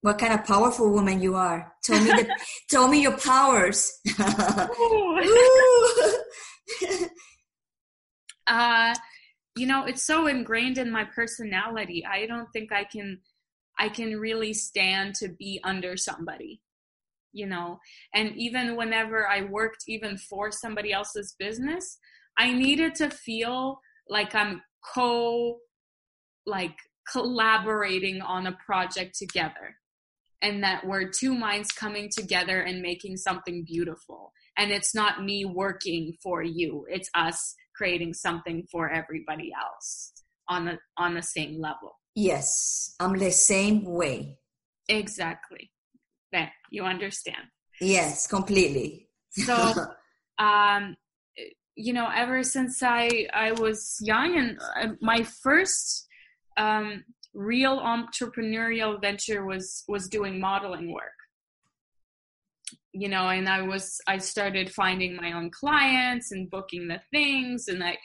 [0.02, 1.72] what kind of powerful woman you are?
[1.82, 2.28] Tell me the,
[2.70, 3.90] tell me your powers.
[8.46, 8.94] uh,
[9.56, 12.04] you know, it's so ingrained in my personality.
[12.04, 13.20] I don't think I can
[13.78, 16.60] I can really stand to be under somebody.
[17.36, 17.78] You know,
[18.14, 21.98] and even whenever I worked even for somebody else's business,
[22.38, 24.62] I needed to feel like I'm
[24.94, 25.58] co
[26.46, 26.76] like
[27.12, 29.76] collaborating on a project together.
[30.40, 34.32] And that we're two minds coming together and making something beautiful.
[34.56, 36.86] And it's not me working for you.
[36.88, 40.12] It's us creating something for everybody else
[40.48, 41.98] on the on the same level.
[42.14, 44.38] Yes i'm the same way.
[44.88, 45.70] Exactly
[46.70, 47.44] you understand.
[47.80, 49.08] Yes completely.
[49.30, 49.72] So
[50.38, 50.96] um
[51.76, 56.06] you know ever since i i was young and uh, my first
[56.56, 61.18] um real entrepreneurial venture was was doing modeling work.
[62.92, 67.68] You know and i was i started finding my own clients and booking the things
[67.68, 67.96] and i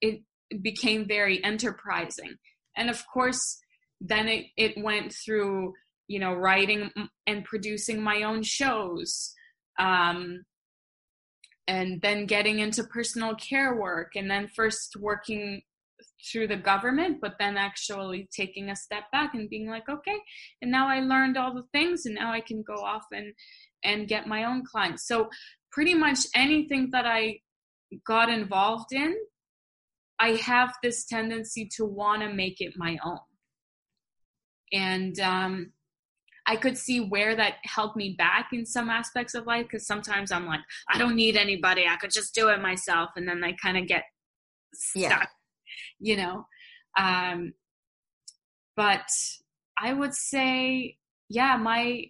[0.00, 0.22] it
[0.62, 2.36] became very enterprising.
[2.76, 3.60] And of course
[4.00, 5.72] then it, it went through
[6.08, 6.90] you know writing
[7.26, 9.32] and producing my own shows
[9.78, 10.44] um,
[11.66, 15.62] and then getting into personal care work and then first working
[16.30, 20.16] through the government, but then actually taking a step back and being like, okay,
[20.62, 23.32] and now I learned all the things, and now I can go off and
[23.82, 25.06] and get my own clients.
[25.06, 25.28] So
[25.70, 27.40] pretty much anything that I
[28.06, 29.14] got involved in,
[30.18, 33.18] I have this tendency to want to make it my own,
[34.72, 35.72] and um,
[36.46, 40.30] I could see where that helped me back in some aspects of life because sometimes
[40.30, 43.52] I'm like, I don't need anybody, I could just do it myself, and then I
[43.52, 44.04] kind of get
[44.74, 45.10] stuck.
[45.10, 45.24] Yeah
[46.00, 46.46] you know.
[46.98, 47.54] Um,
[48.76, 49.08] but
[49.78, 52.04] I would say, yeah, my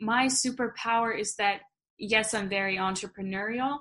[0.00, 1.60] my superpower is that
[1.98, 3.78] yes, I'm very entrepreneurial,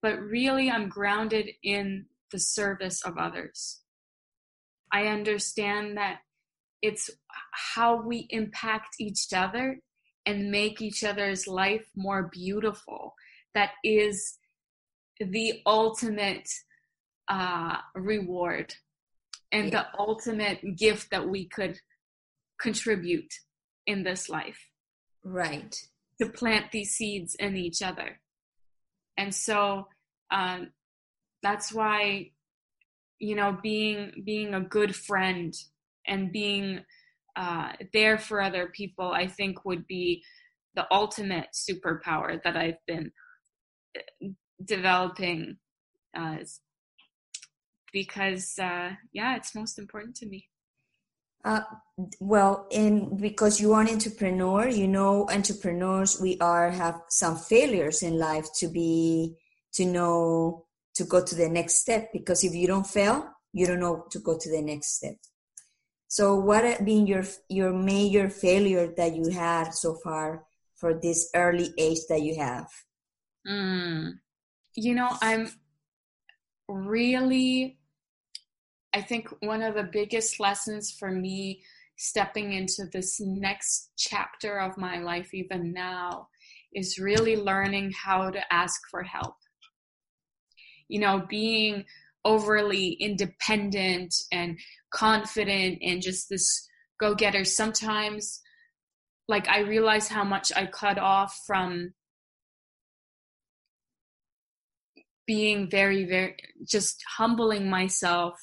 [0.00, 3.80] but really I'm grounded in the service of others.
[4.92, 6.20] I understand that
[6.82, 7.10] it's
[7.74, 9.80] how we impact each other
[10.26, 13.14] and make each other's life more beautiful
[13.54, 14.38] that is
[15.18, 16.48] the ultimate
[17.28, 18.74] uh, reward
[19.52, 19.82] and yeah.
[19.82, 21.78] the ultimate gift that we could
[22.60, 23.32] contribute
[23.86, 24.58] in this life.
[25.24, 25.74] Right.
[26.20, 28.20] To plant these seeds in each other.
[29.16, 29.88] And so
[30.30, 30.70] um,
[31.42, 32.30] that's why,
[33.18, 35.54] you know, being being a good friend
[36.08, 36.80] and being
[37.36, 40.24] uh, there for other people, I think would be
[40.74, 43.12] the ultimate superpower that I've been
[43.96, 44.28] uh,
[44.64, 45.58] developing
[47.92, 50.48] because uh, yeah, it's most important to me.
[51.44, 51.60] Uh,
[52.20, 58.02] well, and because you are an entrepreneur, you know, entrepreneurs, we are have some failures
[58.02, 59.36] in life to be
[59.72, 62.10] to know to go to the next step.
[62.12, 65.16] Because if you don't fail, you don't know to go to the next step.
[66.08, 70.44] So, what have been your your major failure that you had so far
[70.74, 72.68] for this early age that you have?
[73.46, 74.18] Mm.
[74.74, 75.50] You know, I'm
[76.68, 77.78] really
[78.94, 81.62] I think one of the biggest lessons for me
[81.96, 86.28] stepping into this next chapter of my life, even now,
[86.74, 89.36] is really learning how to ask for help.
[90.88, 91.84] You know, being
[92.28, 94.58] overly independent and
[94.92, 96.68] confident and just this
[97.00, 97.44] go getter.
[97.44, 98.42] Sometimes,
[99.28, 101.94] like, I realize how much I cut off from
[105.26, 106.36] being very, very
[106.66, 108.34] just humbling myself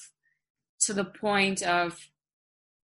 [0.80, 1.96] to the point of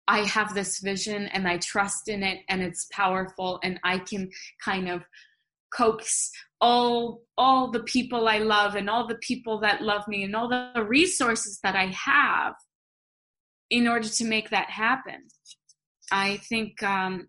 [0.08, 4.30] I have this vision and I trust in it and it's powerful and I can
[4.64, 5.02] kind of
[5.76, 10.34] coax all all the people I love and all the people that love me and
[10.34, 12.54] all the resources that I have
[13.68, 15.26] in order to make that happen.
[16.10, 17.28] I think um,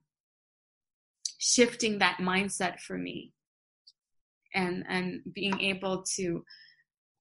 [1.40, 3.34] shifting that mindset for me
[4.54, 6.44] and and being able to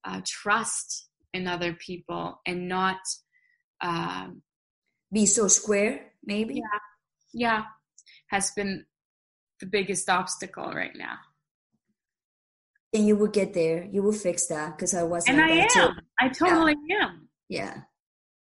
[0.05, 2.99] uh, trust in other people and not
[3.81, 4.41] um,
[5.11, 6.55] be so square maybe?
[6.55, 6.79] Yeah.
[7.33, 7.63] Yeah.
[8.29, 8.85] Has been
[9.59, 11.17] the biggest obstacle right now
[12.93, 15.37] and you will get there you will fix that because i wasn't.
[15.37, 15.89] and i am too.
[16.19, 17.05] i totally yeah.
[17.05, 17.77] am yeah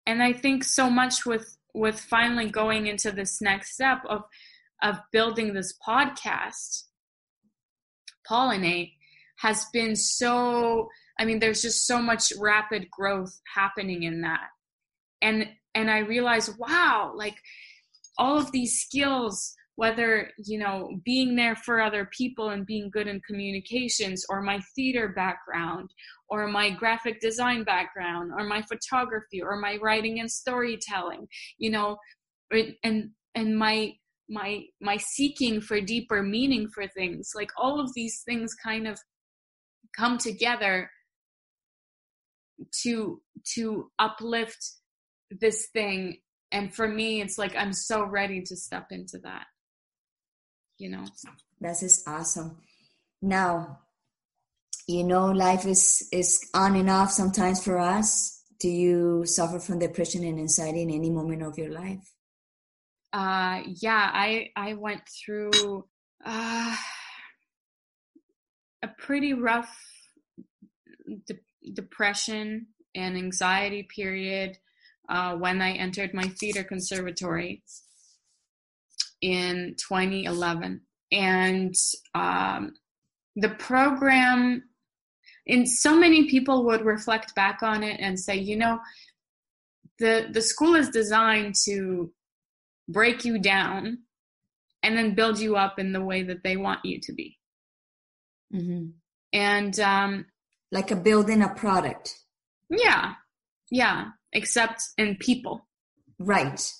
[0.06, 4.22] and i think so much with with finally going into this next step of
[4.82, 6.84] of building this podcast
[8.28, 8.92] pollinate
[9.36, 10.88] has been so
[11.18, 14.48] I mean, there's just so much rapid growth happening in that.
[15.20, 17.36] And and I realized, wow, like
[18.18, 23.06] all of these skills, whether, you know, being there for other people and being good
[23.06, 25.90] in communications, or my theater background,
[26.28, 31.26] or my graphic design background, or my photography, or my writing and storytelling,
[31.58, 31.96] you know,
[32.84, 33.92] and and my
[34.28, 37.30] my my seeking for deeper meaning for things.
[37.34, 38.98] Like all of these things kind of
[39.96, 40.90] come together
[42.82, 43.20] to
[43.54, 44.72] to uplift
[45.30, 46.18] this thing.
[46.52, 49.46] And for me it's like i'm so ready to step into that
[50.82, 51.04] you know?
[51.60, 52.58] That is awesome.
[53.22, 53.78] Now
[54.88, 58.42] you know life is is on and off sometimes for us.
[58.58, 62.04] Do you suffer from depression and anxiety in any moment of your life?
[63.12, 65.84] Uh yeah i i went through
[66.24, 66.76] uh
[68.82, 69.72] a pretty rough
[71.26, 74.58] de- depression and anxiety period
[75.08, 77.62] uh, when I entered my theater conservatory
[79.22, 80.82] in 2011.
[81.10, 81.74] And
[82.14, 82.74] um,
[83.36, 84.64] the program,
[85.48, 88.78] and so many people would reflect back on it and say, you know,
[89.98, 92.12] the, the school is designed to
[92.88, 93.98] break you down
[94.82, 97.38] and then build you up in the way that they want you to be.
[98.52, 98.88] Mm-hmm.
[99.32, 100.26] And um,
[100.72, 102.18] like a building a product.
[102.68, 103.14] Yeah,
[103.70, 105.66] yeah, except in people.
[106.18, 106.72] Right.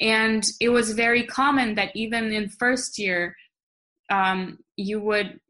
[0.00, 3.36] And it was very common that even in first year,
[4.10, 5.40] um, you would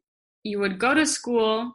[0.45, 1.75] you would go to school,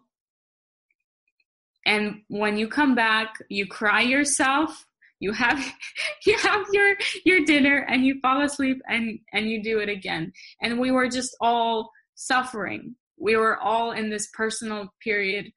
[1.85, 4.85] and when you come back, you cry yourself.
[5.19, 5.59] You have
[6.25, 6.95] you have your
[7.25, 10.31] your dinner, and you fall asleep, and and you do it again.
[10.61, 12.95] And we were just all suffering.
[13.19, 15.51] We were all in this personal period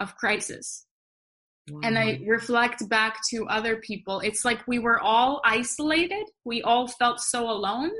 [0.00, 0.86] of crisis
[1.82, 4.20] and I reflect back to other people.
[4.20, 6.24] It's like we were all isolated.
[6.44, 7.90] We all felt so alone,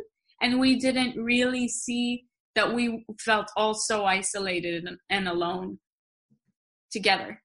[0.41, 5.79] and we didn't really see that we felt all so isolated and, and alone
[6.91, 7.41] together,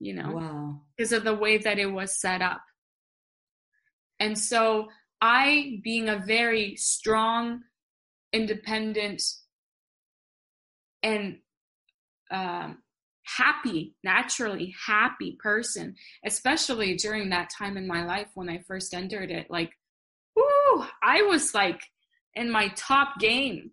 [0.00, 0.80] you know, wow.
[0.96, 2.60] because of the way that it was set up.
[4.18, 4.88] And so,
[5.20, 7.60] I, being a very strong,
[8.32, 9.22] independent,
[11.02, 11.38] and
[12.30, 12.78] um,
[13.24, 15.94] happy, naturally happy person,
[16.24, 19.50] especially during that time in my life when I first entered it.
[19.50, 19.72] Like,
[20.36, 21.82] whoo, I was like
[22.34, 23.70] in my top game.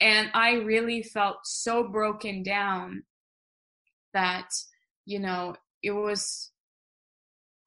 [0.00, 3.04] And I really felt so broken down
[4.12, 4.50] that,
[5.06, 6.50] you know, it was,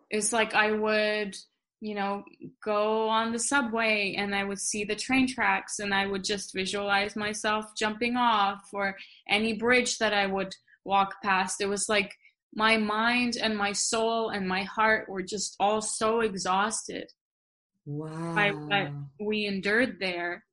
[0.09, 1.35] it's like I would,
[1.79, 2.23] you know,
[2.63, 6.53] go on the subway and I would see the train tracks and I would just
[6.53, 8.95] visualize myself jumping off or
[9.29, 11.61] any bridge that I would walk past.
[11.61, 12.15] It was like
[12.53, 17.11] my mind and my soul and my heart were just all so exhausted
[17.85, 18.33] wow.
[18.33, 20.43] by what we endured there.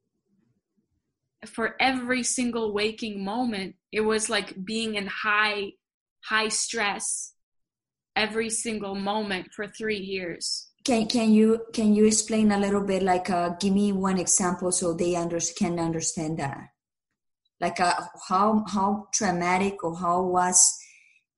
[1.47, 5.73] For every single waking moment, it was like being in high,
[6.23, 7.35] high stress
[8.17, 10.69] every single moment for three years.
[10.85, 13.03] Can can you can you explain a little bit?
[13.03, 16.69] Like, uh, give me one example so they under, can understand that.
[17.59, 17.95] Like, uh,
[18.29, 20.79] how how traumatic or how was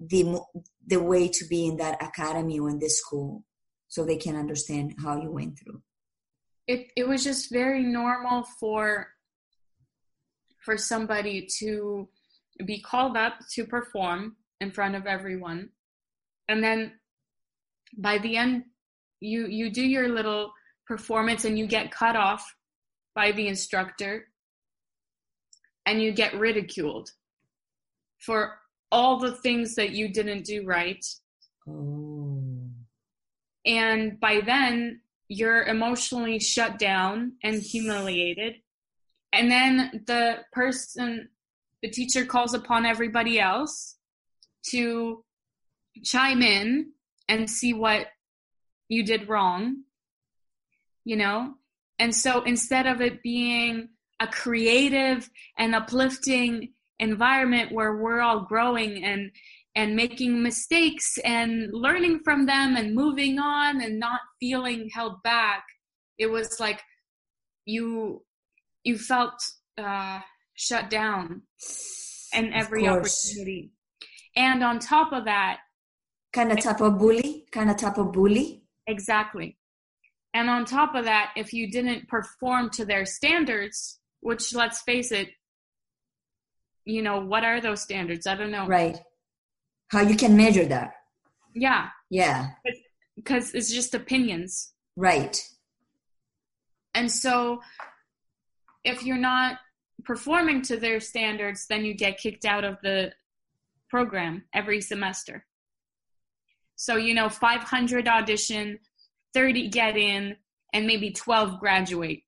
[0.00, 0.40] the
[0.84, 3.44] the way to be in that academy or in this school,
[3.86, 5.80] so they can understand how you went through.
[6.66, 9.06] It it was just very normal for
[10.64, 12.08] for somebody to
[12.64, 15.70] be called up to perform in front of everyone,
[16.48, 16.98] and then
[17.96, 18.64] by the end
[19.20, 20.52] you you do your little
[20.86, 22.54] performance and you get cut off
[23.14, 24.26] by the instructor
[25.86, 27.10] and you get ridiculed
[28.18, 28.58] for
[28.92, 31.04] all the things that you didn't do right
[31.68, 32.42] oh.
[33.64, 38.54] and by then you're emotionally shut down and humiliated
[39.32, 41.28] and then the person
[41.82, 43.96] the teacher calls upon everybody else
[44.70, 45.24] to
[46.04, 46.92] chime in
[47.28, 48.06] and see what
[48.88, 49.82] you did wrong,
[51.04, 51.54] you know?
[51.98, 53.88] And so instead of it being
[54.20, 55.28] a creative
[55.58, 59.30] and uplifting environment where we're all growing and
[59.74, 65.62] and making mistakes and learning from them and moving on and not feeling held back
[66.18, 66.80] it was like
[67.66, 68.22] you
[68.84, 69.34] you felt
[69.78, 70.20] uh,
[70.54, 71.42] shut down
[72.32, 73.72] in every opportunity.
[74.36, 75.58] And on top of that
[76.32, 79.56] kind of type of bully kind of type of bully Exactly.
[80.34, 85.12] And on top of that, if you didn't perform to their standards, which let's face
[85.12, 85.28] it,
[86.84, 88.26] you know, what are those standards?
[88.26, 88.66] I don't know.
[88.66, 88.98] Right.
[89.88, 90.92] how you can measure that
[91.56, 92.50] yeah yeah
[93.16, 95.42] because it's just opinions right
[96.94, 97.60] and so
[98.84, 99.58] if you're not
[100.04, 103.10] performing to their standards then you get kicked out of the
[103.88, 105.44] program every semester
[106.76, 108.78] so you know 500 audition
[109.34, 110.36] 30 get in
[110.72, 112.22] and maybe 12 graduate.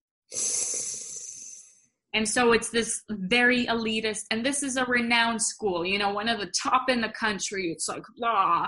[2.14, 6.28] And so it's this very elitist and this is a renowned school you know one
[6.28, 7.70] of the top in the country.
[7.70, 8.66] It's like blah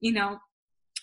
[0.00, 0.38] you know.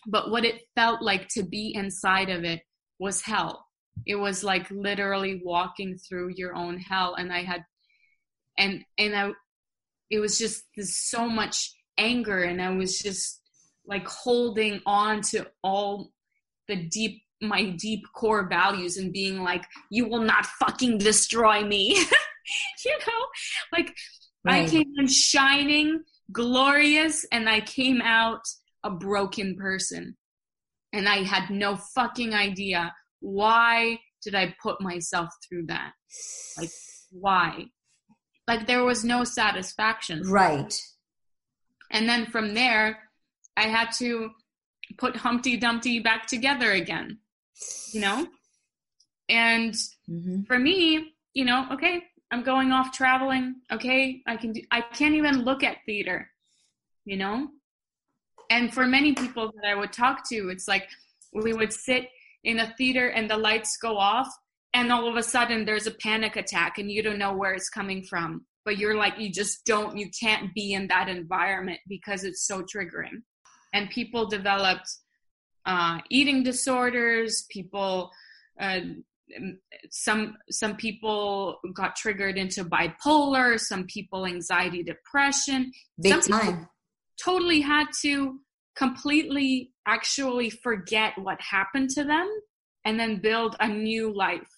[0.05, 2.61] But what it felt like to be inside of it
[2.99, 3.65] was hell.
[4.05, 7.63] It was like literally walking through your own hell and i had
[8.57, 9.32] and and i
[10.09, 13.41] it was just so much anger and i was just
[13.88, 16.12] like holding on to all
[16.68, 21.98] the deep my deep core values and being like you will not fucking destroy me.
[22.86, 23.78] You know?
[23.78, 23.94] Like
[24.46, 24.66] right.
[24.66, 28.40] i came in shining glorious and i came out
[28.86, 30.16] a broken person.
[30.94, 35.92] And i had no fucking idea why did i put myself through that?
[36.58, 36.72] Like
[37.12, 37.66] why?
[38.48, 40.22] Like there was no satisfaction.
[40.22, 40.74] Right.
[41.92, 42.98] And then from there
[43.58, 44.32] i had to
[44.97, 47.20] put humpty dumpty back together again
[47.91, 48.28] you know?
[49.30, 49.74] And
[50.10, 50.43] mm-hmm.
[50.43, 53.55] for me, you know, okay, I'm going off traveling.
[53.72, 56.30] Okay, I can do, I can't even look at theater,
[57.05, 57.49] you know?
[58.49, 60.88] And for many people that I would talk to, it's like
[61.34, 62.10] we would sit
[62.43, 64.30] in a theater and the lights go off
[64.74, 67.70] and all of a sudden there's a panic attack and you don't know where it's
[67.70, 68.45] coming from.
[68.64, 72.64] But you're like, you just don't, you can't be in that environment because it's so
[72.64, 73.24] triggering.
[73.74, 74.89] And people developed
[75.65, 77.45] uh, eating disorders.
[77.49, 78.09] People,
[78.59, 78.80] uh,
[79.91, 83.59] some some people got triggered into bipolar.
[83.59, 85.72] Some people anxiety, depression.
[86.01, 86.70] Big some time.
[87.22, 88.39] Totally had to
[88.76, 92.30] completely actually forget what happened to them
[92.86, 94.49] and then build a new life.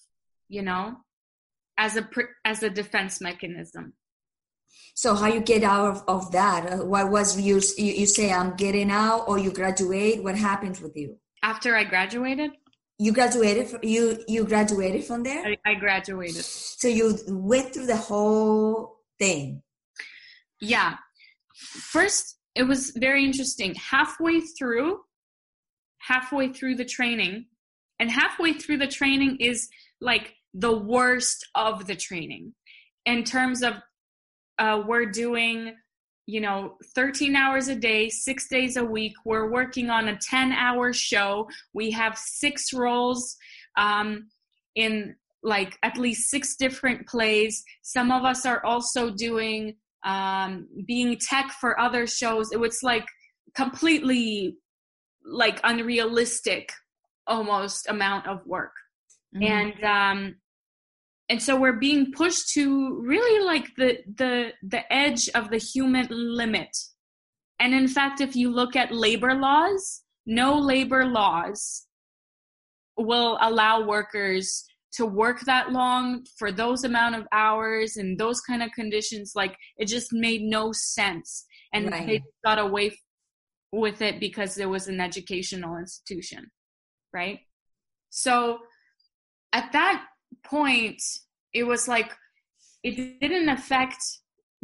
[0.48, 0.98] You know,
[1.78, 2.08] as a
[2.46, 3.94] as a defense mechanism.
[4.96, 6.72] So how you get out of, of that?
[6.72, 10.24] Uh, what was you, you, you say I'm getting out or you graduate?
[10.24, 11.18] What happens with you?
[11.42, 12.52] After I graduated?
[12.98, 15.46] You graduated from, you you graduated from there?
[15.46, 16.44] I, I graduated.
[16.44, 19.64] So you went through the whole thing.
[20.60, 20.96] Yeah.
[21.54, 23.76] First, it was very interesting.
[23.76, 25.00] Halfway through,
[26.00, 27.46] halfway through the training,
[28.00, 29.70] and halfway through the training is
[30.02, 32.54] like the worst of the training
[33.06, 33.76] in terms of
[34.60, 35.76] uh, we're doing
[36.26, 39.14] you know 13 hours a day six days a week.
[39.26, 41.50] We're working on a 10 hour show.
[41.74, 43.36] We have six roles
[43.78, 44.28] um,
[44.76, 47.64] in like at least six different plays.
[47.82, 52.52] Some of us are also doing um, being tech for other shows.
[52.52, 53.08] It was like
[53.56, 54.58] completely
[55.26, 56.72] like unrealistic
[57.26, 58.74] almost amount of work.
[59.36, 59.44] Mm-hmm.
[59.44, 60.36] and um,
[61.30, 66.08] and so we're being pushed to really like the the the edge of the human
[66.10, 66.76] limit.
[67.60, 71.88] And in fact if you look at labor laws no labor laws
[72.98, 78.62] will allow workers to work that long for those amount of hours and those kind
[78.62, 79.34] of conditions.
[79.36, 81.46] Like it just made no sense.
[81.74, 82.06] And right.
[82.08, 82.98] they got away
[83.72, 86.50] with it because it was an educational institution
[87.14, 87.40] right?
[88.10, 88.60] So
[89.54, 90.06] at that
[90.44, 91.02] point
[91.54, 92.12] it was like
[92.84, 94.04] it didn't affect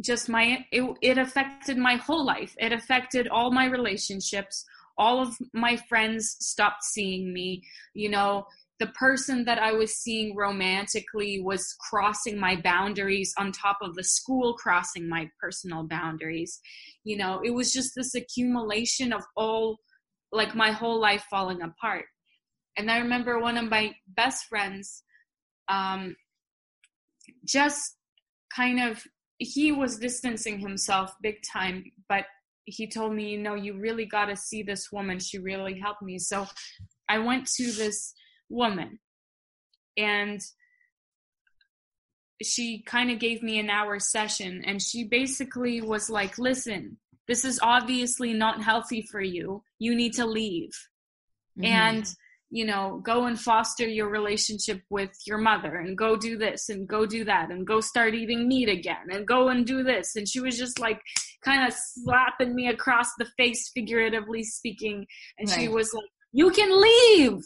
[0.02, 2.54] just my it, it affected my whole life.
[2.58, 4.64] It affected all my relationships.
[4.98, 7.62] All of my friends stopped seeing me.
[7.94, 8.46] You know
[8.78, 14.04] the person that i was seeing romantically was crossing my boundaries on top of the
[14.04, 16.60] school crossing my personal boundaries.
[17.04, 19.78] You know it was just this accumulation of all
[20.32, 22.04] like my whole life falling apart.
[22.76, 25.02] And i remember one of my best friends
[25.68, 26.16] um,
[27.44, 27.96] just
[28.54, 29.02] kind of
[29.38, 32.24] he was distancing himself big time but
[32.64, 35.18] he told me you know you really got to see this woman.
[35.20, 36.18] She really helped me.
[36.18, 36.46] So
[37.08, 38.12] i went to this
[38.48, 38.98] woman
[39.96, 40.40] and
[42.42, 46.98] she kind of gave me an hour session and she basically was like listen
[47.28, 49.62] this is obviously not healthy for you.
[49.78, 50.70] You need to leave.
[51.58, 51.72] Mm-hmm.
[51.72, 52.14] and
[52.50, 56.88] you know, go and foster your relationship with your mother and go do this and
[56.88, 60.14] go do that and go start eating meat again and go and do this.
[60.14, 61.00] And she was just like
[61.44, 65.06] kind of slapping me across the face, figuratively speaking.
[65.38, 65.58] And right.
[65.58, 67.42] she was like, You can leave.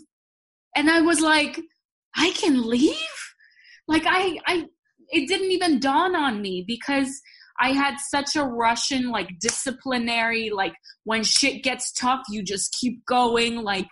[0.77, 1.61] And I was like,
[2.15, 2.97] I can leave?
[3.89, 4.67] Like, I, I,
[5.09, 7.21] it didn't even dawn on me because
[7.61, 10.75] I had such a Russian like disciplinary like
[11.05, 13.89] when shit gets tough you just keep going like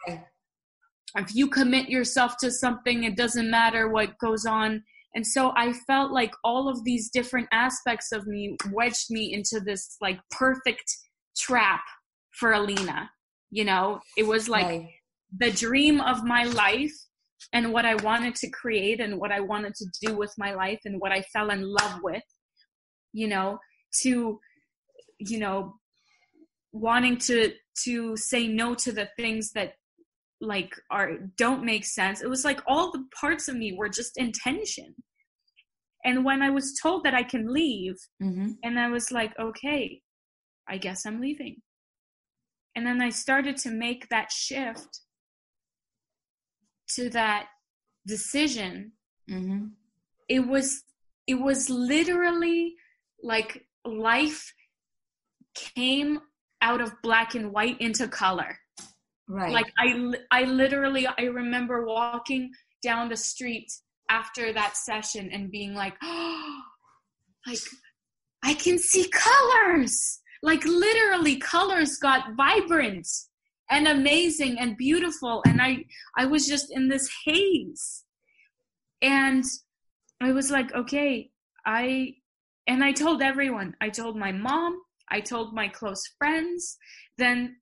[1.16, 4.82] if you commit yourself to something it doesn't matter what goes on.
[5.14, 9.59] And so I felt like all of these different aspects of me wedged me into
[9.64, 10.84] this like perfect
[11.36, 11.82] trap
[12.32, 13.11] for Alina
[13.50, 14.00] you know?
[14.16, 14.88] It was like Right.
[15.36, 16.92] the dream of my life
[17.52, 20.80] and what I wanted to create and what I wanted to do with my life
[20.84, 22.22] and what I fell in love with,
[23.12, 23.59] you know,
[24.02, 24.40] to,
[25.18, 25.74] you know,
[26.72, 27.52] wanting to
[27.84, 29.74] to say no to the things that
[30.41, 32.22] like are don't make sense.
[32.22, 34.95] It was like all the parts of me were just in tension.
[36.05, 38.51] And when I was told that I can leave, Mm-hmm.
[38.62, 40.01] and I was like, okay,
[40.68, 41.57] I guess I'm leaving.
[42.76, 45.01] And then I started to make that shift
[46.95, 47.47] to that
[48.07, 48.93] decision.
[49.30, 49.66] Mm-hmm.
[50.28, 50.82] It was
[51.26, 52.74] it was literally
[53.22, 54.53] like life
[55.55, 56.20] came
[56.62, 58.59] out of black and white into color.
[59.29, 59.53] Right.
[59.53, 62.51] Like I I literally I remember walking
[62.83, 63.70] down the street
[64.09, 66.61] after that session and being like, oh,
[67.47, 67.59] like
[68.43, 70.20] I can see colors.
[70.43, 73.07] Like literally colors got vibrant
[73.70, 75.85] and amazing and beautiful and I
[76.16, 78.05] I was just in this haze.
[79.03, 79.45] And
[80.20, 81.31] I was like, okay,
[81.66, 82.14] I
[82.66, 83.74] and I told everyone.
[83.81, 86.79] I told my mom, I told my close friends,
[87.18, 87.57] then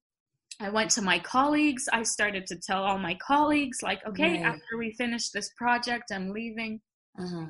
[0.61, 1.88] I went to my colleagues.
[1.92, 4.46] I started to tell all my colleagues, like, okay, Right.
[4.46, 6.80] after we finish this project, I'm leaving.
[7.18, 7.46] uh-huh.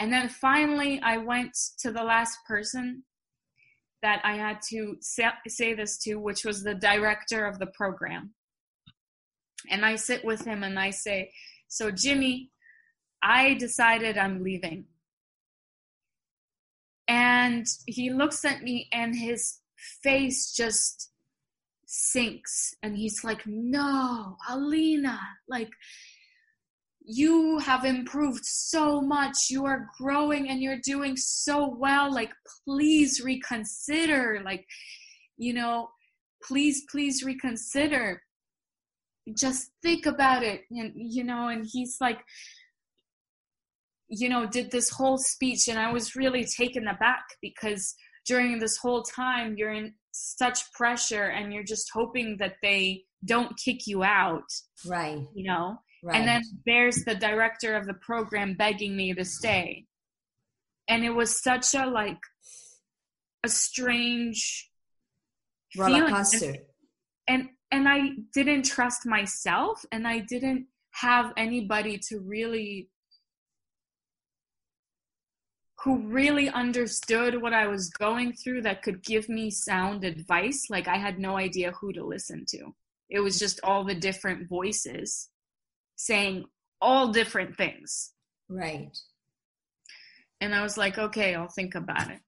[0.00, 3.04] And then finally, I went to the last person
[4.02, 8.34] that I had to say, say this to, which was the director of the program.
[9.70, 11.32] And I sit with him and I say,
[11.68, 12.50] So, Jimmy,
[13.22, 14.86] I decided I'm leaving.
[17.06, 19.60] And he looks at me and his
[20.02, 21.10] face just
[21.94, 22.74] sinks.
[22.82, 25.18] And he's like, No, Alina,
[25.48, 25.70] like,
[27.06, 29.36] you have improved so much.
[29.50, 32.12] You are growing and you're doing so well.
[32.12, 32.32] Like,
[32.66, 34.40] please reconsider.
[34.42, 34.66] Like,
[35.36, 35.90] you know,
[36.42, 38.22] please, please reconsider.
[39.36, 40.62] Just think about it.
[40.70, 42.20] And, you know, and he's like,
[44.08, 45.68] you know, did this whole speech.
[45.68, 47.94] And I was really taken aback because
[48.26, 53.56] during this whole time, you're in such pressure and you're just hoping that they don't
[53.58, 54.44] kick you out,
[54.86, 55.26] Right.
[55.34, 55.78] you know?
[56.02, 56.16] Right.
[56.16, 59.86] And then there's the director of the program begging me to stay.
[60.86, 62.18] And it was such a like
[63.42, 64.70] a strange
[65.76, 66.14] roller feeling.
[66.14, 66.54] coaster.
[67.26, 72.90] And and I didn't trust myself and I didn't have anybody to really
[75.84, 80.64] who really understood what I was going through that could give me sound advice.
[80.70, 82.74] Like I had no idea who to listen to.
[83.10, 85.28] It was just all the different voices
[85.96, 86.46] saying
[86.80, 88.12] all different things.
[88.48, 88.96] Right.
[90.40, 92.20] And I was like, okay, I'll think about it.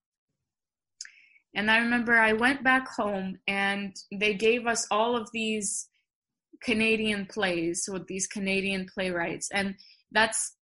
[1.55, 5.89] And I remember I went back home and they gave us all of these
[6.63, 9.49] Canadian plays with these Canadian playwrights.
[9.51, 9.77] And
[10.13, 10.55] that's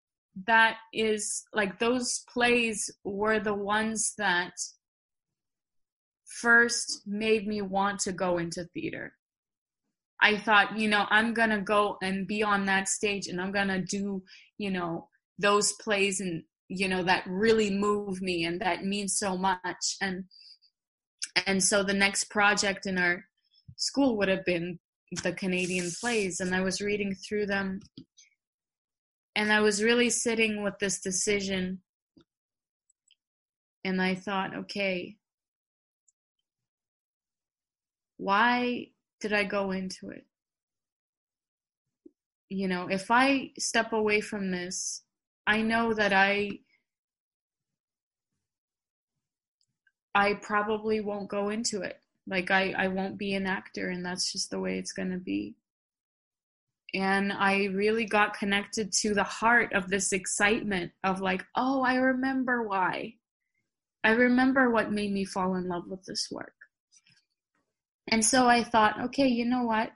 [0.47, 4.53] that is like those plays were the ones that
[6.25, 9.13] first made me want to go into theater.
[10.21, 13.51] I thought, you know, I'm going to go and be on that stage and I'm
[13.51, 14.23] going to do,
[14.57, 19.38] you know, those plays and you know that really move me and that means so
[19.38, 20.25] much and
[21.45, 23.25] and so the next project in our
[23.75, 24.79] school would have been
[25.23, 27.79] the Canadian plays and I was reading through them
[29.36, 31.81] and I was really sitting with this decision
[33.84, 35.17] and I thought okay
[38.17, 38.88] why
[39.19, 40.25] did I go into it
[42.49, 45.03] you know if I step away from this
[45.45, 46.59] I know that I
[50.15, 51.99] I probably won't go into it.
[52.27, 55.17] Like I I won't be an actor and that's just the way it's going to
[55.17, 55.55] be.
[56.94, 61.96] And I really got connected to the heart of this excitement of like, oh, I
[61.96, 63.16] remember why.
[64.04, 66.54] I remember what made me fall in love with this work.
[68.10, 69.91] And so I thought, okay, you know what?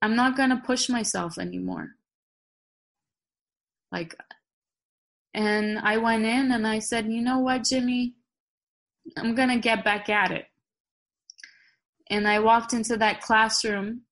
[0.00, 1.90] I'm not going to push myself anymore
[3.92, 4.14] like
[5.34, 8.14] and i went in and i said you know what jimmy
[9.16, 10.46] i'm gonna get back at it
[12.10, 14.02] and i walked into that classroom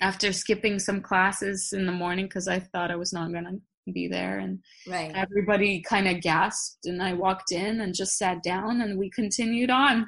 [0.00, 3.52] after skipping some classes in the morning because i thought i was not gonna
[3.92, 5.12] be there and right.
[5.14, 9.70] everybody kind of gasped and i walked in and just sat down and we continued
[9.70, 10.06] on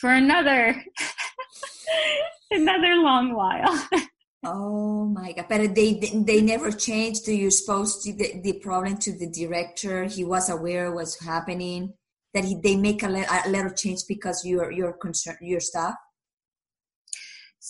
[0.00, 0.82] for another
[2.50, 3.88] another long while.
[4.44, 7.24] Oh my god but they they never changed.
[7.24, 11.92] Do you supposed to the, the problem to the director he was aware what's happening
[12.34, 15.96] that he, they make a, a little change because you're you're concerned your staff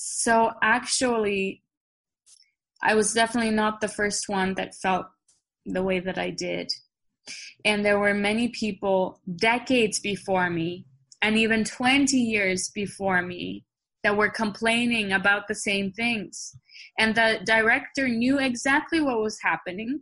[0.00, 1.62] so actually
[2.82, 5.06] i was definitely not the first one that felt
[5.66, 6.72] the way that i did
[7.64, 10.86] and there were many people decades before me
[11.20, 13.64] and even 20 years before me
[14.04, 16.56] that were complaining about the same things.
[16.98, 20.00] And the director knew exactly what was happening,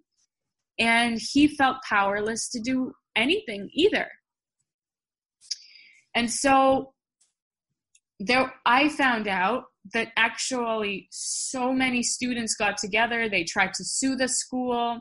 [0.79, 4.09] and he felt powerless to do anything either.
[6.15, 6.93] And so
[8.21, 14.17] there I found out that actually so many students got together, they tried to sue
[14.17, 15.01] the school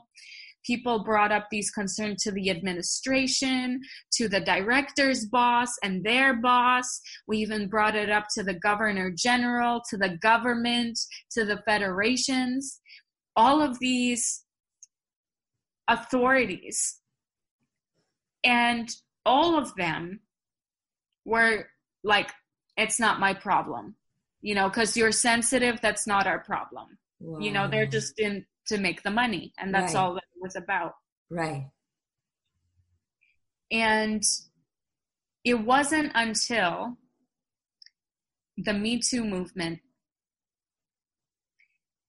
[0.65, 3.81] people brought up these concerns to the administration,
[4.11, 7.01] to the director's boss and their boss.
[7.27, 10.99] We even brought it up to the governor general, to the government,
[11.31, 12.79] to the federations.
[13.35, 14.43] All of these
[15.87, 16.99] authorities.
[18.43, 18.89] And
[19.25, 20.21] all of them
[21.25, 21.67] were
[22.03, 22.31] like,
[22.77, 23.95] it's not my problem.
[24.45, 26.97] You know, because you're sensitive, that's not our problem.
[27.19, 27.39] Wow.
[27.39, 30.01] You know, they're just in to make the money and that's right.
[30.01, 30.93] all that it was about
[31.29, 31.67] right
[33.71, 34.23] and
[35.43, 36.97] it wasn't until
[38.57, 39.79] the me too movement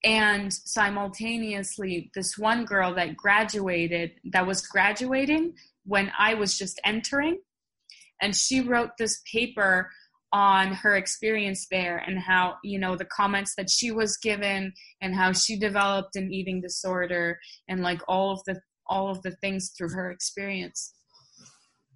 [0.05, 5.53] and simultaneously this one girl that graduated that was graduating
[5.85, 7.39] when i was just entering
[8.21, 9.91] and she wrote this paper
[10.33, 15.15] on her experience there and how you know the comments that she was given and
[15.15, 19.73] how she developed an eating disorder and like all of the all of the things
[19.77, 20.95] through her experience.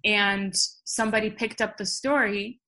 [0.03, 0.53] And
[0.83, 2.61] somebody picked up the story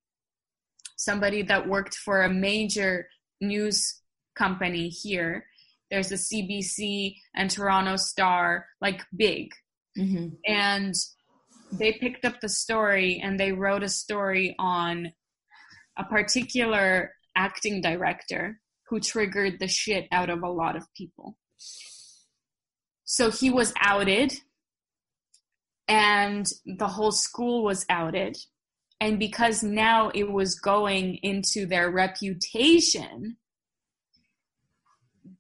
[1.04, 3.08] somebody that worked for a major
[3.42, 4.02] news
[4.36, 5.46] company here.
[5.92, 9.50] There's a cbc and toronto star like big.
[9.96, 10.30] Mm-hmm.
[10.48, 10.96] and
[11.72, 15.12] they picked up the story and they wrote a story on
[15.98, 21.38] a particular acting director who triggered the shit out of a lot of people.
[23.06, 24.34] So he was outed,
[25.88, 28.38] and the whole school was outed.
[29.00, 33.38] And because now it was going into their reputation,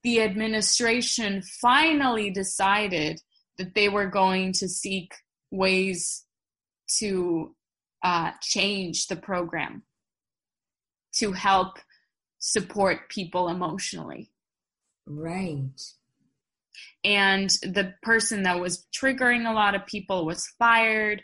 [0.04, 3.22] the administration finally decided
[3.58, 5.14] that they were going to seek
[5.49, 6.26] ways
[6.99, 7.56] to
[8.04, 9.84] uh, change the program
[11.16, 11.78] to help
[12.39, 14.30] support people emotionally.
[15.05, 15.82] Right.
[17.03, 21.22] And the person that was triggering a lot of people was fired.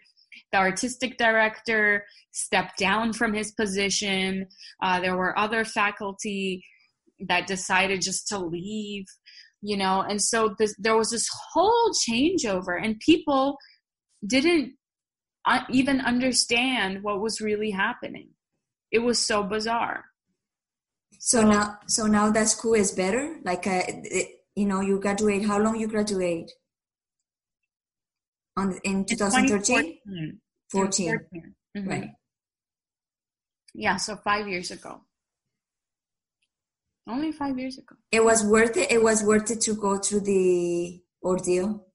[0.51, 4.47] The artistic director stepped down from his position.
[4.81, 6.63] Uh, there were other faculty
[7.27, 9.05] that decided just to leave,
[9.61, 13.57] you know, and so this, there was this whole changeover, and people
[14.25, 14.73] didn't
[15.45, 18.29] uh, even understand what was really happening
[18.91, 20.05] it was so bizarre.
[21.19, 23.37] So now so now that school is better?
[23.43, 23.81] Like uh,
[24.55, 26.51] you know you graduate how long you graduate?
[28.57, 30.39] On in 2013
[30.71, 31.19] 14,
[31.77, 31.89] mm-hmm.
[31.89, 32.09] right.
[33.73, 35.01] Yeah so five years ago.
[37.07, 37.95] Only five years ago.
[38.11, 38.91] It was worth it?
[38.91, 41.85] It was worth it to go through the ordeal?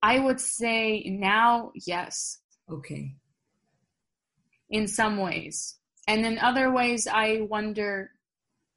[0.00, 2.38] I would say now yes.
[2.70, 3.16] Okay
[4.70, 5.76] in some ways.
[6.08, 8.10] And in other ways, I wonder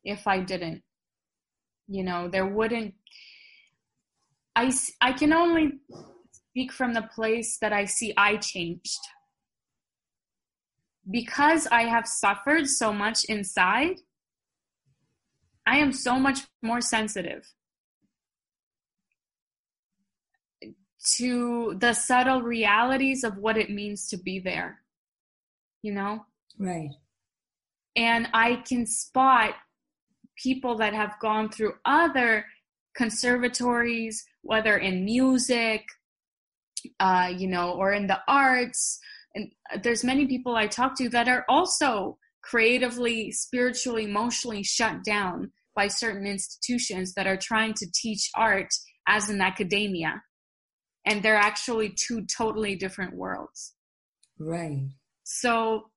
[0.04, 0.84] if I didn't.
[1.88, 2.94] You know, there wouldn't.
[4.56, 4.72] I,
[5.02, 5.80] I can only
[6.32, 9.00] speak from the place that I see I changed.
[11.10, 13.98] Because I have suffered so much inside,
[15.66, 17.48] I am so much more sensitive
[21.18, 24.82] to the subtle realities of what it means to be there
[25.82, 26.26] you know?
[26.58, 26.90] Right.
[27.96, 29.56] And I can spot
[30.38, 32.46] people that have gone through other
[32.96, 35.84] conservatories, whether in music,
[37.00, 39.00] uh, you know, or in the arts.
[39.36, 39.52] And
[39.84, 45.88] there's many people I talk to that are also creatively, spiritually, emotionally shut down by
[45.88, 48.74] certain institutions that are trying to teach art
[49.08, 50.22] as an academia.
[51.06, 53.76] And they're actually two totally different worlds.
[54.38, 54.90] Right.
[55.32, 55.92] So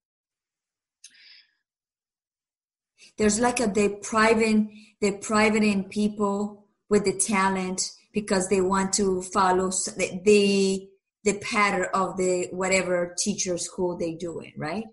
[3.16, 10.20] there's like a depriving depriving people with the talent because they want to follow the
[10.24, 10.88] the,
[11.24, 14.84] the pattern of the whatever teacher school they do it right?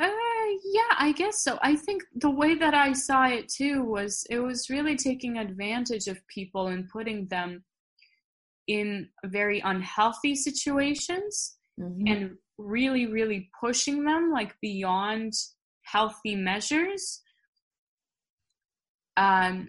[0.00, 0.08] Uh,
[0.72, 1.58] yeah i guess so.
[1.62, 6.06] I think the way that i saw it too was it was really taking advantage
[6.08, 7.64] of people and putting them
[8.66, 12.06] in very unhealthy situations mm-hmm.
[12.06, 15.32] and really really pushing them like beyond
[15.82, 17.20] healthy measures
[19.16, 19.68] um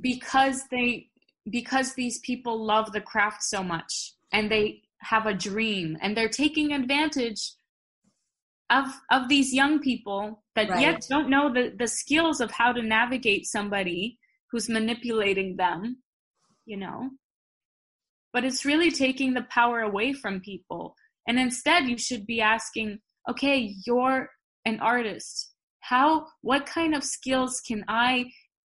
[0.00, 1.08] because they
[1.50, 6.28] because these people love the craft so much and they have a dream and they're
[6.28, 7.52] taking advantage
[8.70, 10.80] of of these young people that right.
[10.80, 14.18] yet don't know the the skills of how to navigate somebody
[14.50, 16.02] who's manipulating them
[16.66, 17.10] you know
[18.32, 20.94] but it's really taking the power away from people.
[21.26, 22.98] And instead you should be asking
[23.28, 24.30] okay you're
[24.64, 25.52] an artist.
[25.80, 28.26] How what kind of skills can i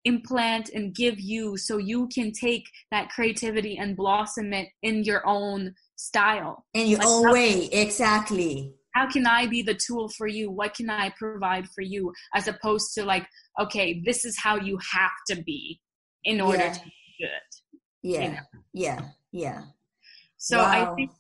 [0.05, 5.27] implant and give you so you can take that creativity and blossom it in your
[5.27, 6.65] own style?
[6.75, 8.75] In your like own way exactly.
[8.95, 10.51] How can i be the tool for you?
[10.51, 12.13] What can i provide for you?
[12.35, 13.27] As opposed to like
[13.61, 15.81] okay this is how you have to be
[16.25, 16.73] in order yeah.
[16.73, 17.65] to be good
[18.05, 18.39] yeah you know?
[18.73, 19.01] yeah
[19.35, 19.62] yeah
[20.37, 20.93] so wow.
[20.93, 21.11] i think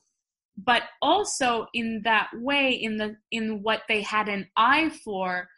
[0.56, 5.48] but also in that way in the in what they had an eye for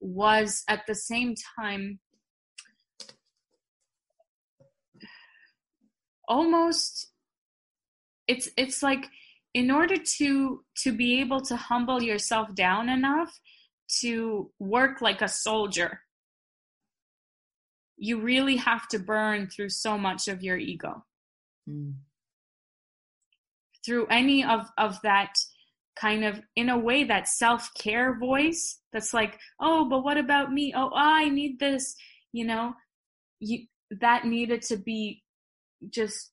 [0.00, 1.98] was at the same time
[6.28, 7.08] almost
[8.28, 9.06] it's it's like
[9.54, 13.40] in order to to be able to humble yourself down enough
[13.88, 16.00] to work like a soldier
[17.96, 21.04] you really have to burn through so much of your ego
[21.68, 21.94] mm.
[23.84, 25.32] through any of of that
[25.98, 30.72] kind of in a way that self-care voice that's like oh but what about me
[30.76, 31.94] oh i need this
[32.32, 32.72] you know
[33.38, 33.66] you
[34.00, 35.22] that needed to be
[35.90, 36.32] just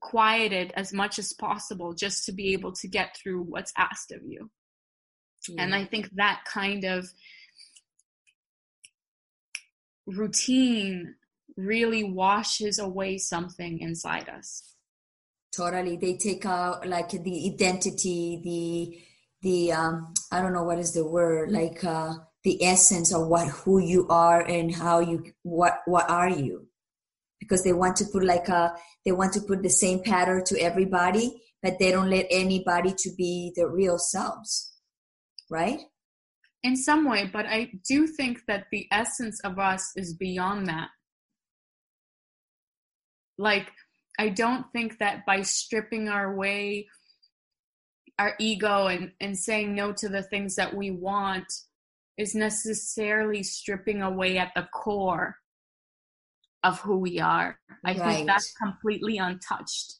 [0.00, 4.22] quieted as much as possible just to be able to get through what's asked of
[4.24, 4.50] you.
[5.48, 5.62] Yeah.
[5.62, 7.08] And I think that kind of
[10.06, 11.14] routine
[11.58, 14.74] really washes away something inside us.
[15.54, 15.96] Totally.
[15.96, 19.02] They take out like the identity, the
[19.42, 23.48] the um I don't know what is the word, like uh the essence of what
[23.48, 26.66] who you are and how you what what are you
[27.40, 30.58] because they want to put like a they want to put the same pattern to
[30.60, 34.72] everybody but they don't let anybody to be their real selves
[35.50, 35.80] right
[36.62, 40.88] in some way but i do think that the essence of us is beyond that
[43.38, 43.70] like
[44.18, 46.86] i don't think that by stripping our way
[48.18, 51.46] our ego and, and saying no to the things that we want
[52.16, 55.36] is necessarily stripping away at the core
[56.64, 57.58] of who we are.
[57.84, 58.16] I right.
[58.16, 59.94] think that's completely untouched.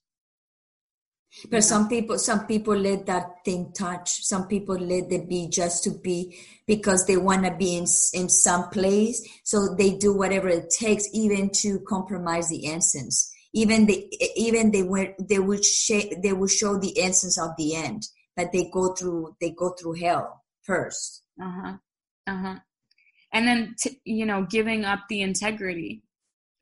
[1.50, 4.24] But some people, some people let that thing touch.
[4.24, 8.28] Some people let it be just to be because they want to be in in
[8.28, 9.26] some place.
[9.44, 13.32] So they do whatever it takes, even to compromise the essence.
[13.54, 17.74] Even the even they were they would sh- they will show the essence of the
[17.74, 18.02] end,
[18.36, 21.22] but they go through they go through hell first.
[21.40, 21.76] Uh huh.
[22.26, 22.56] Uh huh.
[23.32, 26.02] And then t- you know, giving up the integrity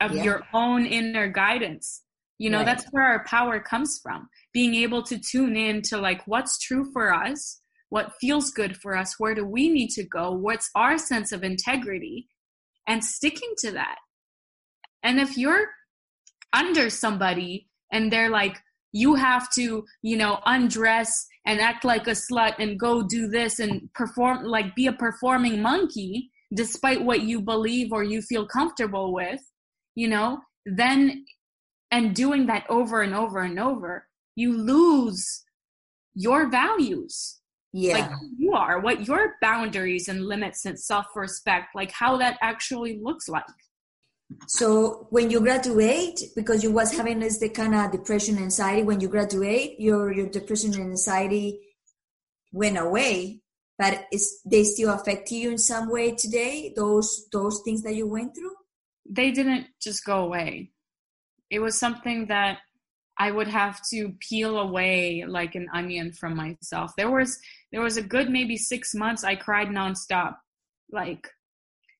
[0.00, 0.22] of yeah.
[0.22, 2.02] your own inner guidance
[2.38, 2.66] you know right.
[2.66, 6.90] that's where our power comes from being able to tune in to like what's true
[6.92, 10.98] for us what feels good for us where do we need to go what's our
[10.98, 12.26] sense of integrity
[12.86, 13.96] and sticking to that
[15.02, 15.66] and if you're
[16.52, 18.58] under somebody and they're like
[18.92, 23.58] you have to you know undress and act like a slut and go do this
[23.58, 29.12] and perform like be a performing monkey despite what you believe or you feel comfortable
[29.12, 29.40] with
[29.96, 31.24] you know, then
[31.90, 35.44] and doing that over and over and over, you lose
[36.14, 37.40] your values.
[37.72, 37.94] Yeah.
[37.94, 42.38] Like who you are, what your boundaries and limits and self respect, like how that
[42.40, 43.44] actually looks like.
[44.48, 48.82] So when you graduate, because you was having this the kind of depression and anxiety,
[48.82, 51.60] when you graduate, your your depression and anxiety
[52.50, 53.42] went away,
[53.78, 56.72] but is they still affect you in some way today?
[56.74, 58.56] Those those things that you went through?
[59.08, 60.72] they didn't just go away.
[61.50, 62.58] It was something that
[63.18, 66.92] I would have to peel away like an onion from myself.
[66.96, 67.38] There was
[67.72, 70.36] there was a good maybe 6 months I cried nonstop.
[70.92, 71.28] Like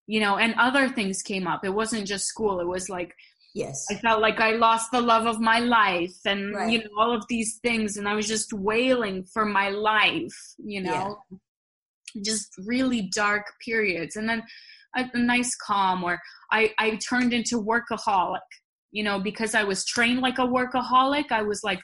[0.07, 1.65] you know, and other things came up.
[1.65, 2.61] It wasn't just school.
[2.61, 3.15] It was like
[3.55, 3.87] yes.
[3.91, 6.71] I felt like I lost the love of my life and right.
[6.71, 10.83] you know all of these things and I was just wailing for my life, you
[10.83, 11.19] know.
[11.31, 12.23] Yeah.
[12.23, 14.43] just really dark periods and then
[14.97, 16.21] a, a nice calm where
[16.51, 18.41] I, I turned into workaholic
[18.97, 21.81] you know because i was trained like a workaholic i was like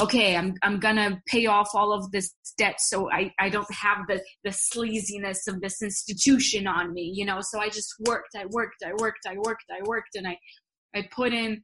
[0.00, 3.98] okay i'm i'm gonna pay off all of this debt so i i don't have
[4.08, 7.40] the the sleaziness of this institution on me you know?
[7.40, 10.38] So i just worked i worked i worked i worked i worked and i
[10.94, 11.62] i put in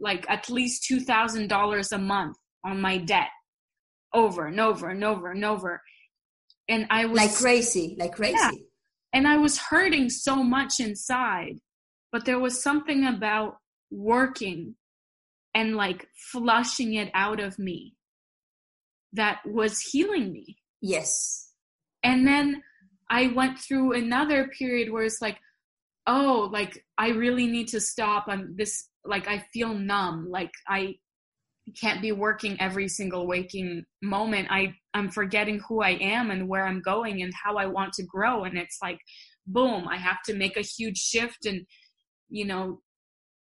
[0.00, 3.30] like at least two thousand dollars a month on my debt
[4.12, 5.80] over and over and over and over.
[6.68, 8.36] And i was like crazy like crazy.
[8.36, 8.50] Yeah.
[9.12, 11.56] and i was hurting so much inside
[12.12, 13.59] but there was something about
[13.90, 14.74] working
[15.54, 17.94] and like flushing it out of me
[19.12, 20.58] that was healing me.
[20.80, 21.50] Yes.
[22.02, 22.62] And then
[23.10, 25.38] I went through another period where it's like,
[26.06, 28.26] oh, like I really need to stop.
[28.28, 30.28] I'm this, like I feel numb.
[30.30, 30.94] Like I
[31.78, 34.48] can't be working every single waking moment.
[34.50, 38.04] I, I'm forgetting who I am and where I'm going and how I want to
[38.04, 38.44] grow.
[38.44, 38.98] And it's like,
[39.46, 41.66] boom, I have to make a huge shift and,
[42.28, 42.80] you know,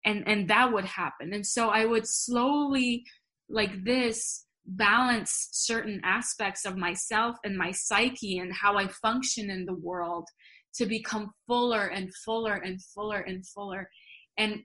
[0.05, 1.33] and and that would happen.
[1.33, 3.05] And so i would slowly
[3.49, 9.65] like this balance certain aspects of myself and my psyche and how i function in
[9.65, 10.29] the world
[10.75, 13.91] to become fuller and fuller and fuller and fuller.
[14.39, 14.61] And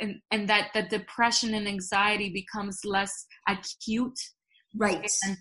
[0.00, 3.12] and and that that depression and anxiety becomes less
[3.48, 4.18] acute
[4.76, 5.10] right.
[5.24, 5.36] and,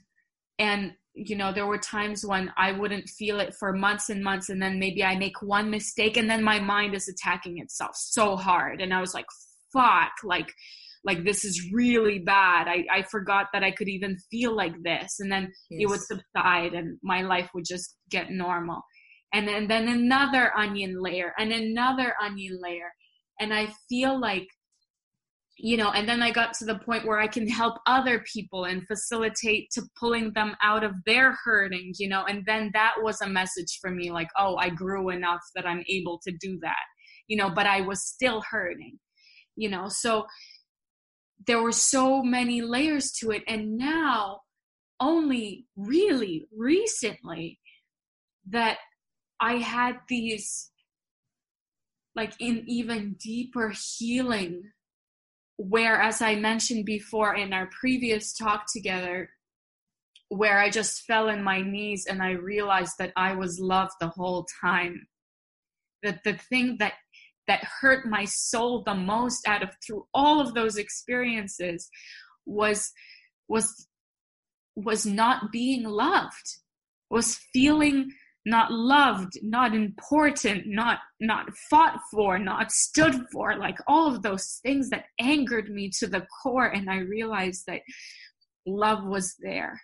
[0.59, 4.49] and you know there were times when i wouldn't feel it for months and months
[4.49, 8.35] and then maybe i make one mistake and then my mind is attacking itself so
[8.35, 8.81] hard.
[8.81, 9.25] And i was like
[9.71, 10.51] fuck like
[11.03, 12.67] like this is really bad.
[12.67, 15.19] I i forgot that i could even feel like this.
[15.19, 15.81] And then yes.
[15.81, 18.81] it would subside and my life would just get normal.
[19.33, 22.91] And then, and then another onion layer and another onion layer.
[23.39, 24.47] And i feel like
[25.57, 28.65] you know and then i got to the point where i can help other people
[28.65, 33.21] and facilitate to pulling them out of their hurting you know and then that was
[33.21, 36.83] a message for me like oh i grew enough that i'm able to do that
[37.27, 38.97] you know but i was still hurting
[39.55, 40.25] you know so
[41.45, 43.43] there were so many layers to it.
[43.47, 44.41] And now
[44.99, 47.59] only really recently
[48.49, 48.77] that
[49.41, 50.71] i had these
[52.15, 54.63] like in even deeper healing
[55.57, 59.29] where as i mentioned before in our previous talk together
[60.29, 64.09] where i just fell in my knees and i realized that i was loved the
[64.09, 65.07] whole time.
[66.03, 66.93] That the thing that
[67.47, 71.89] that hurt my soul the most out of through all of those experiences
[72.45, 72.91] was
[73.47, 73.87] was
[74.75, 76.57] was not being loved
[77.09, 78.11] was feeling
[78.45, 84.59] not loved not important not not fought for not stood for like all of those
[84.63, 86.67] things that angered me to the core.
[86.67, 87.81] And i realized that
[88.65, 89.81] love was there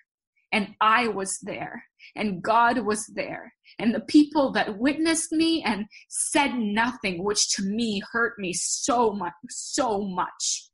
[0.52, 1.84] and i was there
[2.16, 7.64] and god was there and the people that witnessed me and said nothing which to
[7.64, 10.72] me hurt me so much so much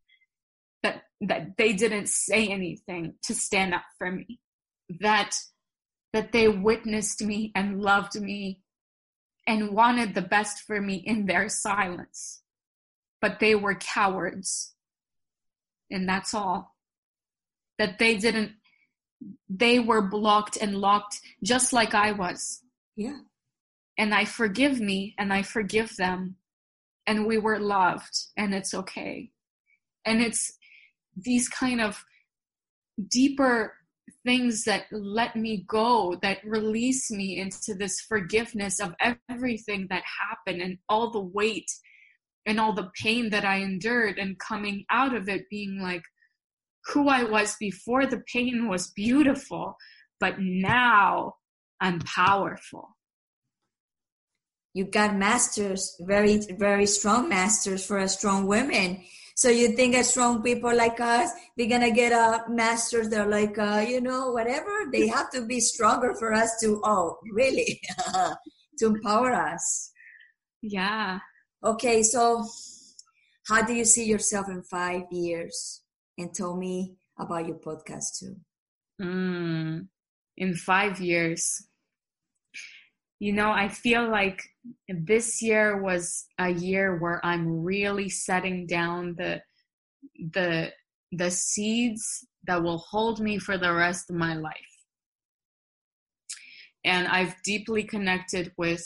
[0.84, 4.40] that that they didn't say anything to stand up for me.
[5.00, 5.36] That
[6.18, 8.62] that they witnessed me and loved me
[9.46, 12.42] and wanted the best for me in their silence
[13.22, 14.74] but they were cowards
[15.90, 16.76] and that's all
[17.78, 18.52] that they didn't
[19.50, 22.62] they were blocked and locked just like I was
[22.98, 23.20] yeah.
[23.98, 26.36] And I forgive me and I forgive them.
[27.06, 29.32] And we were loved and it's okay.
[30.04, 30.58] And it's
[31.16, 32.04] these kind of
[33.08, 33.76] deeper
[34.26, 38.96] things that let me go, that release me into this forgiveness of
[39.30, 41.70] everything that happened and all the weight
[42.46, 46.04] and all the pain that I endured, and coming out of it being like,
[46.86, 49.76] who I was before the pain was beautiful,
[50.20, 51.36] but now
[51.82, 52.96] I'm powerful.
[54.74, 59.04] You got masters, very, very strong masters for a strong women.
[59.38, 63.10] So you think as strong people like us, they're gonna get a masters.
[63.10, 64.90] They're like, uh, you know, whatever.
[64.92, 66.82] They have to be stronger for us to.
[66.84, 67.80] Oh, really?
[68.80, 69.92] to empower us.
[70.64, 71.20] Yeah.
[71.64, 72.48] Okay, so
[73.48, 75.84] how do you see yourself in five years?
[76.18, 78.38] And tell me about your podcast too.
[79.00, 79.88] Mm,
[80.36, 81.68] in five years,
[83.20, 84.42] you know, I feel like
[84.88, 89.42] this year was a year where I'm really setting down the
[90.34, 90.72] the
[91.12, 94.54] the seeds that will hold me for the rest of my life.
[96.86, 98.84] And I've deeply connected with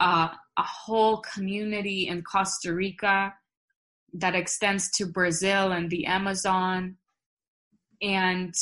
[0.00, 0.28] uh,
[0.58, 3.32] a whole community in Costa Rica
[4.14, 6.96] that extends to Brazil and the Amazon.
[8.02, 8.54] And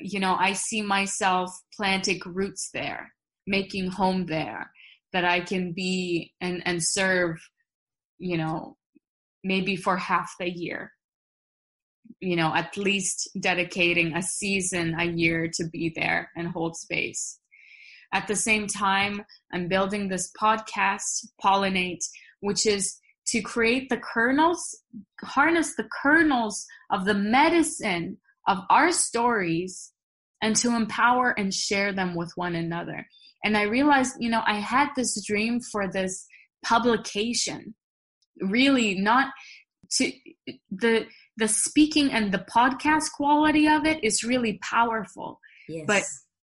[0.00, 3.12] you know, I see myself planting roots there,
[3.46, 4.70] making home there,
[5.12, 7.38] that I can be and, and serve,
[8.18, 8.76] you know,
[9.44, 10.92] maybe for half the year.
[12.20, 17.38] You know, at least dedicating a season a year to be there and hold space.
[18.12, 19.22] At the same time,
[19.52, 22.04] I'm building this podcast, Pollinate,
[22.40, 24.80] which is to create the kernels,
[25.22, 29.92] harness the kernels of the medicine of our stories
[30.42, 33.06] and to empower and share them with one another.
[33.44, 36.26] And I realized, you know, I had this dream for this
[36.64, 37.74] publication,
[38.40, 39.28] really not
[39.92, 40.10] to
[40.70, 41.06] the
[41.36, 45.38] the speaking and the podcast quality of it is really powerful.
[45.68, 45.84] Yes.
[45.86, 46.02] But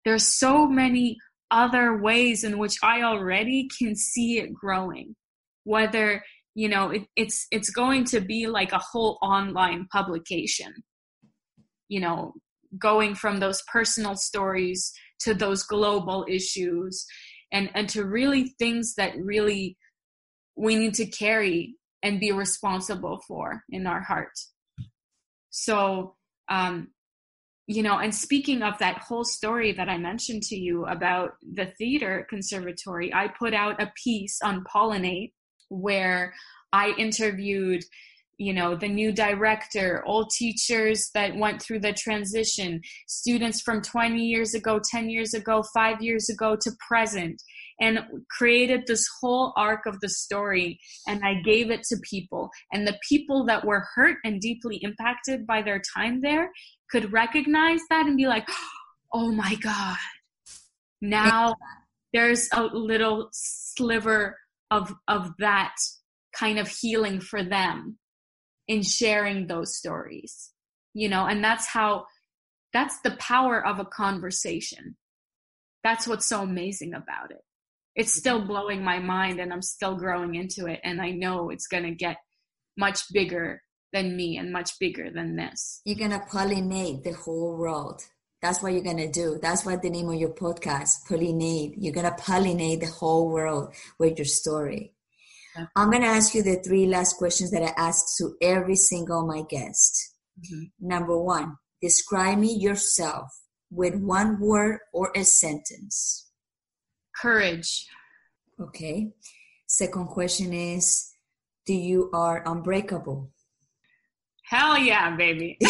[0.05, 1.17] there's so many
[1.49, 5.15] other ways in which I already can see it growing.
[5.63, 6.23] Whether
[6.55, 10.71] you know it, it's it's going to be like a whole online publication
[11.89, 12.33] you know
[12.77, 14.91] going from those personal stories
[15.23, 17.05] to those global issues
[17.51, 19.77] and and to really things that really
[20.55, 24.37] we need to carry and be responsible for in our heart.
[25.49, 26.15] So
[26.49, 26.89] um
[27.67, 31.67] you know and speaking of that whole story that i mentioned to you about the
[31.77, 35.31] theater conservatory i put out a piece on pollinate
[35.69, 36.33] where
[36.71, 37.83] I interviewed
[38.37, 44.19] you know the new director old teachers that went through the transition students from 20
[44.19, 47.41] years ago 10 years ago 5 years ago to present
[47.79, 52.49] and created this whole arc of the story and i gave it to people.
[52.71, 56.49] And the people that were hurt and deeply impacted by their time there
[56.91, 58.47] could recognize that and be like
[59.13, 59.97] oh my god.
[61.01, 61.55] Now
[62.13, 64.37] there's a little sliver
[64.71, 65.75] of of that
[66.35, 67.97] kind of healing for them
[68.67, 70.51] in sharing those stories
[70.93, 72.05] you know and that's how
[72.71, 74.95] that's the power of a conversation
[75.83, 77.43] that's what's so amazing about it
[77.95, 78.19] it's mm-hmm.
[78.19, 81.83] still blowing my mind and i'm still growing into it and i know it's going
[81.83, 82.17] to get
[82.77, 83.61] much bigger
[83.91, 88.01] than me and much bigger than this you're going to pollinate the whole world
[88.43, 89.39] that's what you're going to do.
[89.41, 91.75] That's what the name of your podcast, Pollinate.
[91.77, 94.91] You're going to pollinate the whole world with your story.
[95.75, 99.25] I'm going to ask you the three last questions that I ask to every single
[99.25, 100.15] my guest.
[100.39, 100.87] Mm-hmm.
[100.87, 103.29] Number one, describe me yourself
[103.69, 106.29] with one word or a sentence.
[107.15, 107.87] Courage.
[108.59, 109.11] Okay.
[109.67, 111.11] Second question is,
[111.65, 113.31] do you are unbreakable?
[114.49, 115.57] Hell yeah, baby.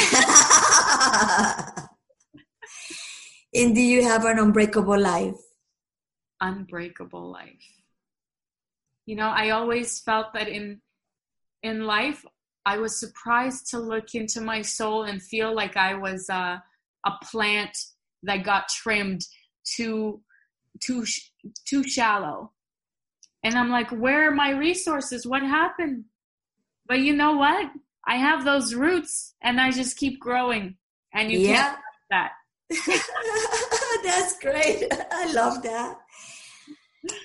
[3.55, 5.35] And do you have an unbreakable life?
[6.41, 7.63] Unbreakable life.
[9.05, 10.81] You know, I always felt that in
[11.61, 12.25] in life,
[12.65, 16.57] I was surprised to look into my soul and feel like I was uh,
[17.05, 17.77] a plant
[18.23, 19.21] that got trimmed
[19.65, 20.21] too
[20.81, 21.05] too
[21.65, 22.51] too shallow.
[23.43, 25.27] And I'm like, where are my resources?
[25.27, 26.05] What happened?
[26.87, 27.71] But you know what?
[28.07, 30.77] I have those roots and I just keep growing.
[31.13, 31.55] And you yeah.
[31.55, 31.79] can't
[32.09, 32.31] that.
[34.03, 34.85] That's great.
[35.11, 35.97] I love that.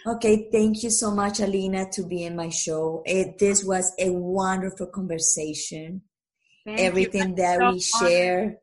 [0.07, 3.03] Okay, thank you so much, Alina, to be in my show.
[3.07, 6.03] It, this was a wonderful conversation.
[6.65, 8.59] Thank Everything that so we share.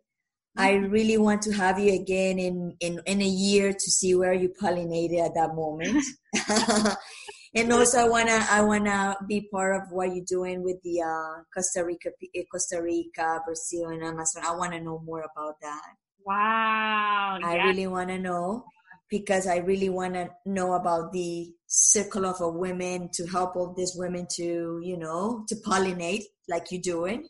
[0.57, 0.91] I mm-hmm.
[0.91, 4.53] really want to have you again in, in, in a year to see where you
[4.61, 6.03] pollinated at that moment.
[7.55, 11.43] and also, I wanna I wanna be part of what you're doing with the uh,
[11.53, 12.09] Costa Rica,
[12.51, 14.43] Costa Rica, Brazil, and Amazon.
[14.45, 15.93] I want to know more about that.
[16.25, 17.39] Wow.
[17.43, 17.65] I yes.
[17.65, 18.65] really want to know
[19.09, 23.73] because I really want to know about the circle of a women to help all
[23.75, 27.27] these women to, you know, to pollinate like you're doing.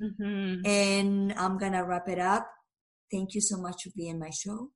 [0.00, 0.60] mm-hmm.
[0.64, 2.48] And I'm going to wrap it up.
[3.10, 4.70] Thank you so much for being my show.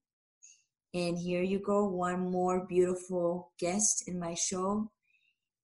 [0.94, 4.90] And here you go, one more beautiful guest in my show.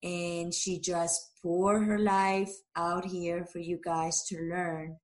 [0.03, 4.97] And she just poured her life out here for you guys to learn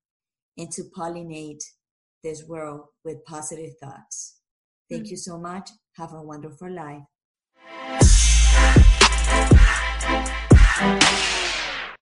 [0.56, 1.62] and to pollinate
[2.22, 4.33] this world with positive thoughts.
[4.94, 5.70] Thank you so much.
[5.96, 7.02] Have a wonderful life.